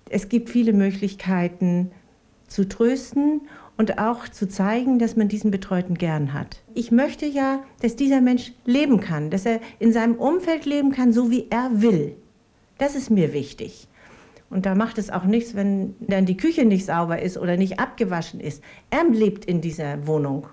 Es 0.08 0.28
gibt 0.28 0.50
viele 0.50 0.72
Möglichkeiten 0.72 1.90
zu 2.48 2.68
trösten 2.68 3.42
und 3.76 3.98
auch 3.98 4.28
zu 4.28 4.48
zeigen, 4.48 4.98
dass 4.98 5.16
man 5.16 5.28
diesen 5.28 5.50
Betreuten 5.50 5.94
gern 5.94 6.32
hat. 6.32 6.62
Ich 6.74 6.90
möchte 6.90 7.26
ja, 7.26 7.62
dass 7.82 7.96
dieser 7.96 8.20
Mensch 8.20 8.52
leben 8.64 9.00
kann, 9.00 9.30
dass 9.30 9.44
er 9.44 9.60
in 9.78 9.92
seinem 9.92 10.14
Umfeld 10.14 10.64
leben 10.64 10.92
kann, 10.92 11.12
so 11.12 11.30
wie 11.30 11.46
er 11.50 11.82
will. 11.82 12.16
Das 12.78 12.94
ist 12.94 13.10
mir 13.10 13.32
wichtig. 13.32 13.88
Und 14.48 14.64
da 14.64 14.74
macht 14.74 14.98
es 14.98 15.10
auch 15.10 15.24
nichts, 15.24 15.54
wenn 15.54 15.96
dann 16.00 16.24
die 16.24 16.36
Küche 16.36 16.64
nicht 16.64 16.86
sauber 16.86 17.20
ist 17.20 17.36
oder 17.36 17.56
nicht 17.56 17.80
abgewaschen 17.80 18.40
ist. 18.40 18.62
Er 18.90 19.04
lebt 19.04 19.44
in 19.44 19.60
dieser 19.60 20.06
Wohnung 20.06 20.46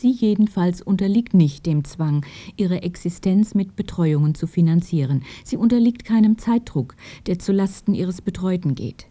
Sie 0.00 0.10
jedenfalls 0.10 0.82
unterliegt 0.82 1.34
nicht 1.34 1.66
dem 1.66 1.84
Zwang, 1.84 2.26
ihre 2.56 2.82
Existenz 2.82 3.54
mit 3.54 3.76
Betreuungen 3.76 4.34
zu 4.34 4.46
finanzieren. 4.46 5.22
Sie 5.44 5.56
unterliegt 5.56 6.04
keinem 6.04 6.36
Zeitdruck, 6.36 6.96
der 7.26 7.38
zu 7.38 7.52
Lasten 7.52 7.94
ihres 7.94 8.20
Betreuten 8.20 8.74
geht. 8.74 9.06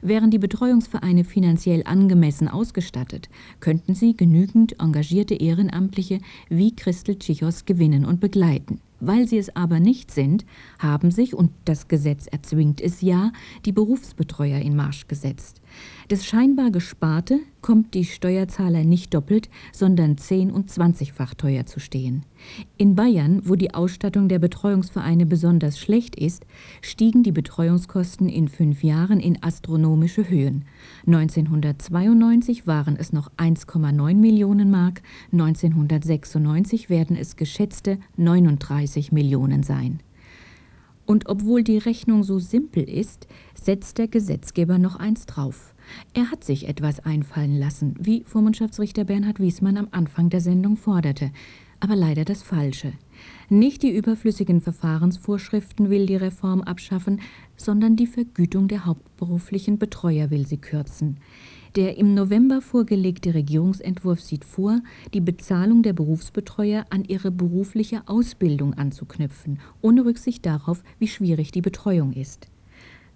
Wären 0.00 0.30
die 0.30 0.38
Betreuungsvereine 0.38 1.24
finanziell 1.24 1.82
angemessen 1.84 2.48
ausgestattet, 2.48 3.28
könnten 3.60 3.94
sie 3.94 4.16
genügend 4.16 4.78
engagierte 4.80 5.34
Ehrenamtliche 5.34 6.20
wie 6.48 6.74
Christel 6.74 7.18
Tschichos 7.18 7.64
gewinnen 7.64 8.04
und 8.04 8.20
begleiten. 8.20 8.80
Weil 9.00 9.26
sie 9.26 9.38
es 9.38 9.56
aber 9.56 9.80
nicht 9.80 10.10
sind, 10.10 10.44
haben 10.78 11.10
sich, 11.10 11.34
und 11.34 11.50
das 11.64 11.88
Gesetz 11.88 12.26
erzwingt 12.26 12.80
es 12.80 13.00
ja, 13.00 13.32
die 13.64 13.72
Berufsbetreuer 13.72 14.60
in 14.60 14.76
Marsch 14.76 15.08
gesetzt. 15.08 15.61
Das 16.08 16.26
scheinbar 16.26 16.70
Gesparte 16.70 17.40
kommt 17.62 17.94
die 17.94 18.04
Steuerzahler 18.04 18.84
nicht 18.84 19.14
doppelt, 19.14 19.48
sondern 19.72 20.18
zehn- 20.18 20.50
und 20.50 20.70
zwanzigfach 20.70 21.34
teuer 21.34 21.64
zu 21.64 21.80
stehen. 21.80 22.24
In 22.76 22.94
Bayern, 22.94 23.42
wo 23.44 23.54
die 23.54 23.72
Ausstattung 23.72 24.28
der 24.28 24.38
Betreuungsvereine 24.38 25.26
besonders 25.26 25.78
schlecht 25.78 26.16
ist, 26.16 26.44
stiegen 26.80 27.22
die 27.22 27.32
Betreuungskosten 27.32 28.28
in 28.28 28.48
fünf 28.48 28.82
Jahren 28.82 29.20
in 29.20 29.42
astronomische 29.42 30.28
Höhen. 30.28 30.64
1992 31.06 32.66
waren 32.66 32.96
es 32.96 33.12
noch 33.12 33.30
1,9 33.38 34.16
Millionen 34.16 34.70
Mark, 34.70 35.02
1996 35.32 36.90
werden 36.90 37.16
es 37.16 37.36
geschätzte 37.36 37.98
39 38.16 39.12
Millionen 39.12 39.62
sein. 39.62 40.00
Und 41.06 41.28
obwohl 41.28 41.62
die 41.62 41.78
Rechnung 41.78 42.22
so 42.22 42.38
simpel 42.38 42.84
ist, 42.84 43.26
setzt 43.54 43.98
der 43.98 44.08
Gesetzgeber 44.08 44.78
noch 44.78 44.96
eins 44.96 45.26
drauf. 45.26 45.74
Er 46.14 46.30
hat 46.30 46.44
sich 46.44 46.68
etwas 46.68 47.00
einfallen 47.00 47.58
lassen, 47.58 47.94
wie 47.98 48.22
Vormundschaftsrichter 48.24 49.04
Bernhard 49.04 49.40
Wiesmann 49.40 49.76
am 49.76 49.88
Anfang 49.90 50.30
der 50.30 50.40
Sendung 50.40 50.76
forderte. 50.76 51.32
Aber 51.80 51.96
leider 51.96 52.24
das 52.24 52.44
Falsche. 52.44 52.92
Nicht 53.48 53.82
die 53.82 53.90
überflüssigen 53.90 54.60
Verfahrensvorschriften 54.60 55.90
will 55.90 56.06
die 56.06 56.16
Reform 56.16 56.60
abschaffen, 56.60 57.20
sondern 57.56 57.96
die 57.96 58.06
Vergütung 58.06 58.68
der 58.68 58.86
hauptberuflichen 58.86 59.78
Betreuer 59.78 60.30
will 60.30 60.46
sie 60.46 60.58
kürzen. 60.58 61.16
Der 61.74 61.96
im 61.96 62.12
November 62.12 62.60
vorgelegte 62.60 63.32
Regierungsentwurf 63.32 64.20
sieht 64.20 64.44
vor, 64.44 64.80
die 65.14 65.22
Bezahlung 65.22 65.82
der 65.82 65.94
Berufsbetreuer 65.94 66.84
an 66.90 67.02
ihre 67.04 67.30
berufliche 67.30 68.02
Ausbildung 68.06 68.74
anzuknüpfen, 68.74 69.58
ohne 69.80 70.04
Rücksicht 70.04 70.44
darauf, 70.44 70.82
wie 70.98 71.08
schwierig 71.08 71.50
die 71.50 71.62
Betreuung 71.62 72.12
ist. 72.12 72.48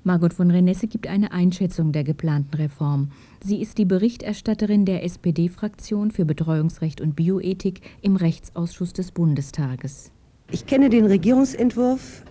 Margot 0.04 0.32
von 0.32 0.50
Renesse 0.50 0.86
gibt 0.86 1.06
eine 1.06 1.32
Einschätzung 1.32 1.92
der 1.92 2.04
geplanten 2.04 2.54
Reform. 2.54 3.10
Sie 3.44 3.60
ist 3.60 3.76
die 3.76 3.84
Berichterstatterin 3.84 4.86
der 4.86 5.04
SPD-Fraktion 5.04 6.10
für 6.10 6.24
Betreuungsrecht 6.24 7.02
und 7.02 7.14
Bioethik 7.14 7.82
im 8.00 8.16
Rechtsausschuss 8.16 8.94
des 8.94 9.10
Bundestages. 9.10 10.12
Ich 10.50 10.64
kenne 10.64 10.88
den 10.88 11.04
Regierungsentwurf 11.04 12.24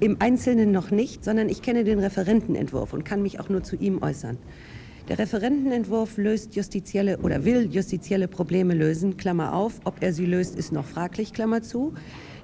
im 0.00 0.16
Einzelnen 0.18 0.70
noch 0.70 0.90
nicht, 0.90 1.24
sondern 1.24 1.48
ich 1.48 1.62
kenne 1.62 1.84
den 1.84 2.00
Referentenentwurf 2.00 2.92
und 2.92 3.04
kann 3.04 3.22
mich 3.22 3.40
auch 3.40 3.48
nur 3.48 3.62
zu 3.62 3.76
ihm 3.76 4.02
äußern. 4.02 4.36
Der 5.08 5.20
Referentenentwurf 5.20 6.16
löst 6.16 6.56
justizielle 6.56 7.18
oder 7.18 7.44
will 7.44 7.68
justizielle 7.70 8.26
Probleme 8.26 8.74
lösen, 8.74 9.16
Klammer 9.16 9.54
auf. 9.54 9.74
Ob 9.84 10.02
er 10.02 10.12
sie 10.12 10.26
löst, 10.26 10.56
ist 10.56 10.72
noch 10.72 10.84
fraglich, 10.84 11.32
Klammer 11.32 11.62
zu. 11.62 11.94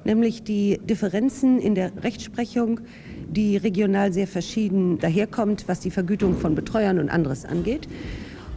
Nämlich 0.04 0.44
die 0.44 0.78
Differenzen 0.78 1.58
in 1.58 1.74
der 1.74 1.90
Rechtsprechung, 2.04 2.80
die 3.28 3.56
regional 3.56 4.12
sehr 4.12 4.28
verschieden 4.28 5.00
daherkommt, 5.00 5.64
was 5.66 5.80
die 5.80 5.90
Vergütung 5.90 6.36
von 6.36 6.54
Betreuern 6.54 7.00
und 7.00 7.08
anderes 7.08 7.44
angeht. 7.44 7.88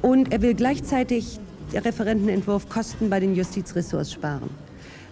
Und 0.04 0.32
er 0.32 0.44
will 0.44 0.54
gleichzeitig, 0.54 1.40
der 1.74 1.84
Referentenentwurf, 1.84 2.70
Kosten 2.70 3.10
bei 3.10 3.20
den 3.20 3.34
Justizressorts 3.34 4.14
sparen. 4.14 4.52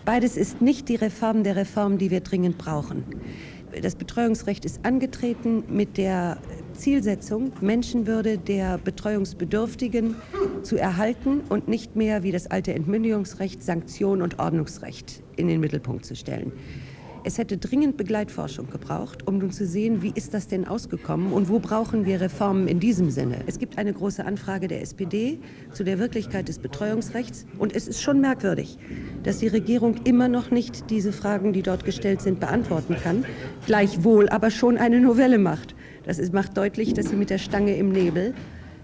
Beides 0.05 0.37
ist 0.37 0.61
nicht 0.61 0.87
die 0.87 0.95
Reform 0.95 1.43
der 1.43 1.55
Reform, 1.55 1.97
die 1.97 2.11
wir 2.11 2.19
dringend 2.19 2.59
brauchen. 2.59 3.03
Das 3.81 3.95
Betreuungsrecht 3.95 4.65
ist 4.65 4.85
angetreten 4.85 5.63
mit 5.67 5.97
der 5.97 6.37
Zielsetzung, 6.73 7.51
Menschenwürde 7.61 8.37
der 8.37 8.77
Betreuungsbedürftigen 8.77 10.15
zu 10.61 10.77
erhalten 10.77 11.41
und 11.49 11.67
nicht 11.67 11.95
mehr 11.95 12.23
wie 12.23 12.31
das 12.31 12.47
alte 12.47 12.73
Entmündigungsrecht, 12.73 13.63
Sanktion 13.63 14.21
und 14.21 14.39
Ordnungsrecht 14.39 15.23
in 15.35 15.47
den 15.47 15.59
Mittelpunkt 15.59 16.05
zu 16.05 16.15
stellen. 16.15 16.51
Es 17.25 17.37
hätte 17.37 17.57
dringend 17.57 17.95
Begleitforschung 17.95 18.69
gebraucht, 18.69 19.25
um 19.25 19.37
nun 19.37 19.51
zu 19.51 19.65
sehen, 19.65 20.01
wie 20.01 20.11
ist 20.13 20.33
das 20.33 20.49
denn 20.49 20.67
ausgekommen 20.67 21.31
und 21.31 21.47
wo 21.47 21.59
brauchen 21.59 22.05
wir 22.05 22.19
Reformen 22.19 22.67
in 22.67 22.81
diesem 22.81 23.09
Sinne. 23.09 23.37
Es 23.47 23.59
gibt 23.59 23.77
eine 23.77 23.93
große 23.93 24.25
Anfrage 24.25 24.67
der 24.67 24.81
SPD 24.81 25.39
zu 25.71 25.85
der 25.85 25.99
Wirklichkeit 25.99 26.49
des 26.49 26.59
Betreuungsrechts 26.59 27.45
und 27.57 27.73
es 27.73 27.87
ist 27.87 28.01
schon 28.01 28.19
merkwürdig, 28.19 28.77
dass 29.23 29.37
die 29.37 29.47
Regierung 29.47 29.95
immer 30.03 30.27
noch 30.27 30.51
nicht 30.51 30.89
diese 30.89 31.13
Fragen, 31.13 31.53
die 31.53 31.61
dort 31.61 31.85
gestellt 31.85 32.21
sind, 32.21 32.41
beantworten 32.41 32.97
kann, 33.01 33.23
gleichwohl 33.67 34.27
aber 34.27 34.51
schon 34.51 34.77
eine 34.77 34.99
Novelle 34.99 35.37
macht. 35.37 35.75
Das 36.03 36.19
ist, 36.19 36.33
macht 36.33 36.57
deutlich, 36.57 36.93
dass 36.93 37.07
sie 37.07 37.15
mit 37.15 37.29
der 37.29 37.37
Stange 37.37 37.77
im 37.77 37.93
Nebel 37.93 38.33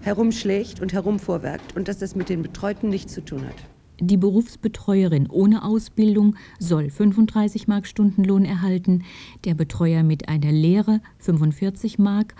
herumschlägt 0.00 0.80
und 0.80 0.94
herumvorwerkt 0.94 1.76
und 1.76 1.88
dass 1.88 1.98
das 1.98 2.16
mit 2.16 2.30
den 2.30 2.40
Betreuten 2.40 2.88
nichts 2.88 3.12
zu 3.12 3.20
tun 3.22 3.46
hat. 3.46 3.69
Die 4.02 4.16
Berufsbetreuerin 4.16 5.28
ohne 5.28 5.62
Ausbildung 5.62 6.34
soll 6.58 6.88
35 6.88 7.68
Mark 7.68 7.86
Stundenlohn 7.86 8.46
erhalten, 8.46 9.04
der 9.44 9.52
Betreuer 9.52 10.02
mit 10.02 10.26
einer 10.26 10.50
Lehre 10.50 11.02
45 11.18 11.98
Mark 11.98 12.34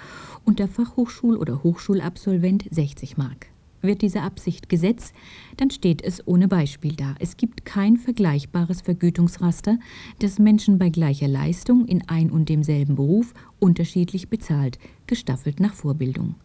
und 0.47 0.59
der 0.59 0.69
Fachhochschul- 0.69 1.37
oder 1.37 1.63
Hochschulabsolvent 1.63 2.65
60 2.71 3.19
Mark. 3.19 3.49
Wird 3.83 4.01
diese 4.01 4.23
Absicht 4.23 4.71
Gesetz, 4.71 5.13
dann 5.59 5.71
steht 5.71 6.03
es 6.03 6.27
ohne 6.27 6.49
Beispiel 6.49 6.97
da. 6.97 7.15
Es 7.19 7.37
gibt 7.37 7.67
kein 7.67 7.99
vergleichbares 7.99 8.81
Vergütungsraster, 8.81 9.79
das 10.19 10.39
Menschen 10.39 10.79
bei 10.79 10.89
gleicher 10.89 11.29
Leistung 11.29 11.85
in 11.85 12.09
ein 12.09 12.31
und 12.31 12.49
demselben 12.49 12.95
Beruf 12.95 13.35
unterschiedlich 13.59 14.31
bezahlt, 14.31 14.79
gestaffelt 15.07 15.61
nach 15.61 15.75
Vorbildung. 15.75 16.37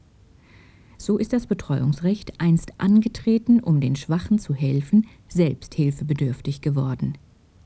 So 1.05 1.19
ist 1.19 1.33
das 1.33 1.45
Betreuungsrecht 1.45 2.33
einst 2.39 2.71
angetreten, 2.79 3.59
um 3.59 3.79
den 3.79 3.95
Schwachen 3.95 4.39
zu 4.39 4.55
helfen, 4.55 5.05
selbst 5.27 5.75
hilfebedürftig 5.75 6.61
geworden. 6.61 7.15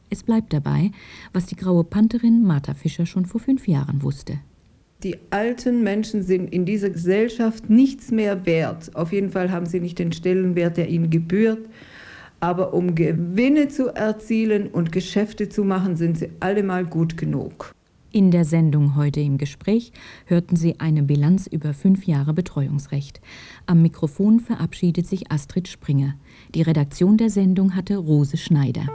Es 0.10 0.24
bleibt 0.24 0.52
dabei, 0.52 0.92
was 1.32 1.46
die 1.46 1.56
graue 1.56 1.86
Pantherin 1.86 2.44
Martha 2.44 2.74
Fischer 2.74 3.06
schon 3.06 3.26
vor 3.26 3.40
fünf 3.40 3.66
Jahren 3.66 4.04
wusste. 4.04 4.40
Die 5.04 5.16
alten 5.30 5.84
Menschen 5.84 6.22
sind 6.22 6.52
in 6.54 6.66
dieser 6.66 6.90
Gesellschaft 6.90 7.70
nichts 7.70 8.12
mehr 8.12 8.46
wert. 8.46 8.94
Auf 8.94 9.14
jeden 9.14 9.30
Fall 9.30 9.52
haben 9.52 9.68
sie 9.68 9.80
nicht 9.80 10.00
den 10.00 10.12
Stellenwert, 10.12 10.76
der 10.76 10.90
ihnen 10.90 11.10
gebührt. 11.10 11.70
Aber 12.42 12.74
um 12.74 12.94
Gewinne 12.94 13.70
zu 13.70 13.88
erzielen 13.88 14.68
und 14.68 14.92
Geschäfte 14.92 15.48
zu 15.48 15.64
machen, 15.64 15.96
sind 15.96 16.18
sie 16.18 16.30
allemal 16.42 16.86
gut 16.86 17.16
genug. 17.16 17.74
In 18.12 18.32
der 18.32 18.44
Sendung 18.44 18.96
heute 18.96 19.20
im 19.20 19.38
Gespräch 19.38 19.92
hörten 20.26 20.56
Sie 20.56 20.80
eine 20.80 21.04
Bilanz 21.04 21.46
über 21.46 21.76
fünf 21.76 22.08
Jahre 22.08 22.34
Betreuungsrecht. 22.34 23.22
Am 23.68 23.84
Mikrofon 23.84 24.40
verabschiedet 24.40 25.06
sich 25.06 25.32
Astrid 25.32 25.68
Springer. 25.68 26.16
Die 26.56 26.64
Redaktion 26.64 27.18
der 27.18 27.30
Sendung 27.30 27.76
hatte 27.76 27.98
Rose 27.98 28.38
Schneider. 28.38 28.88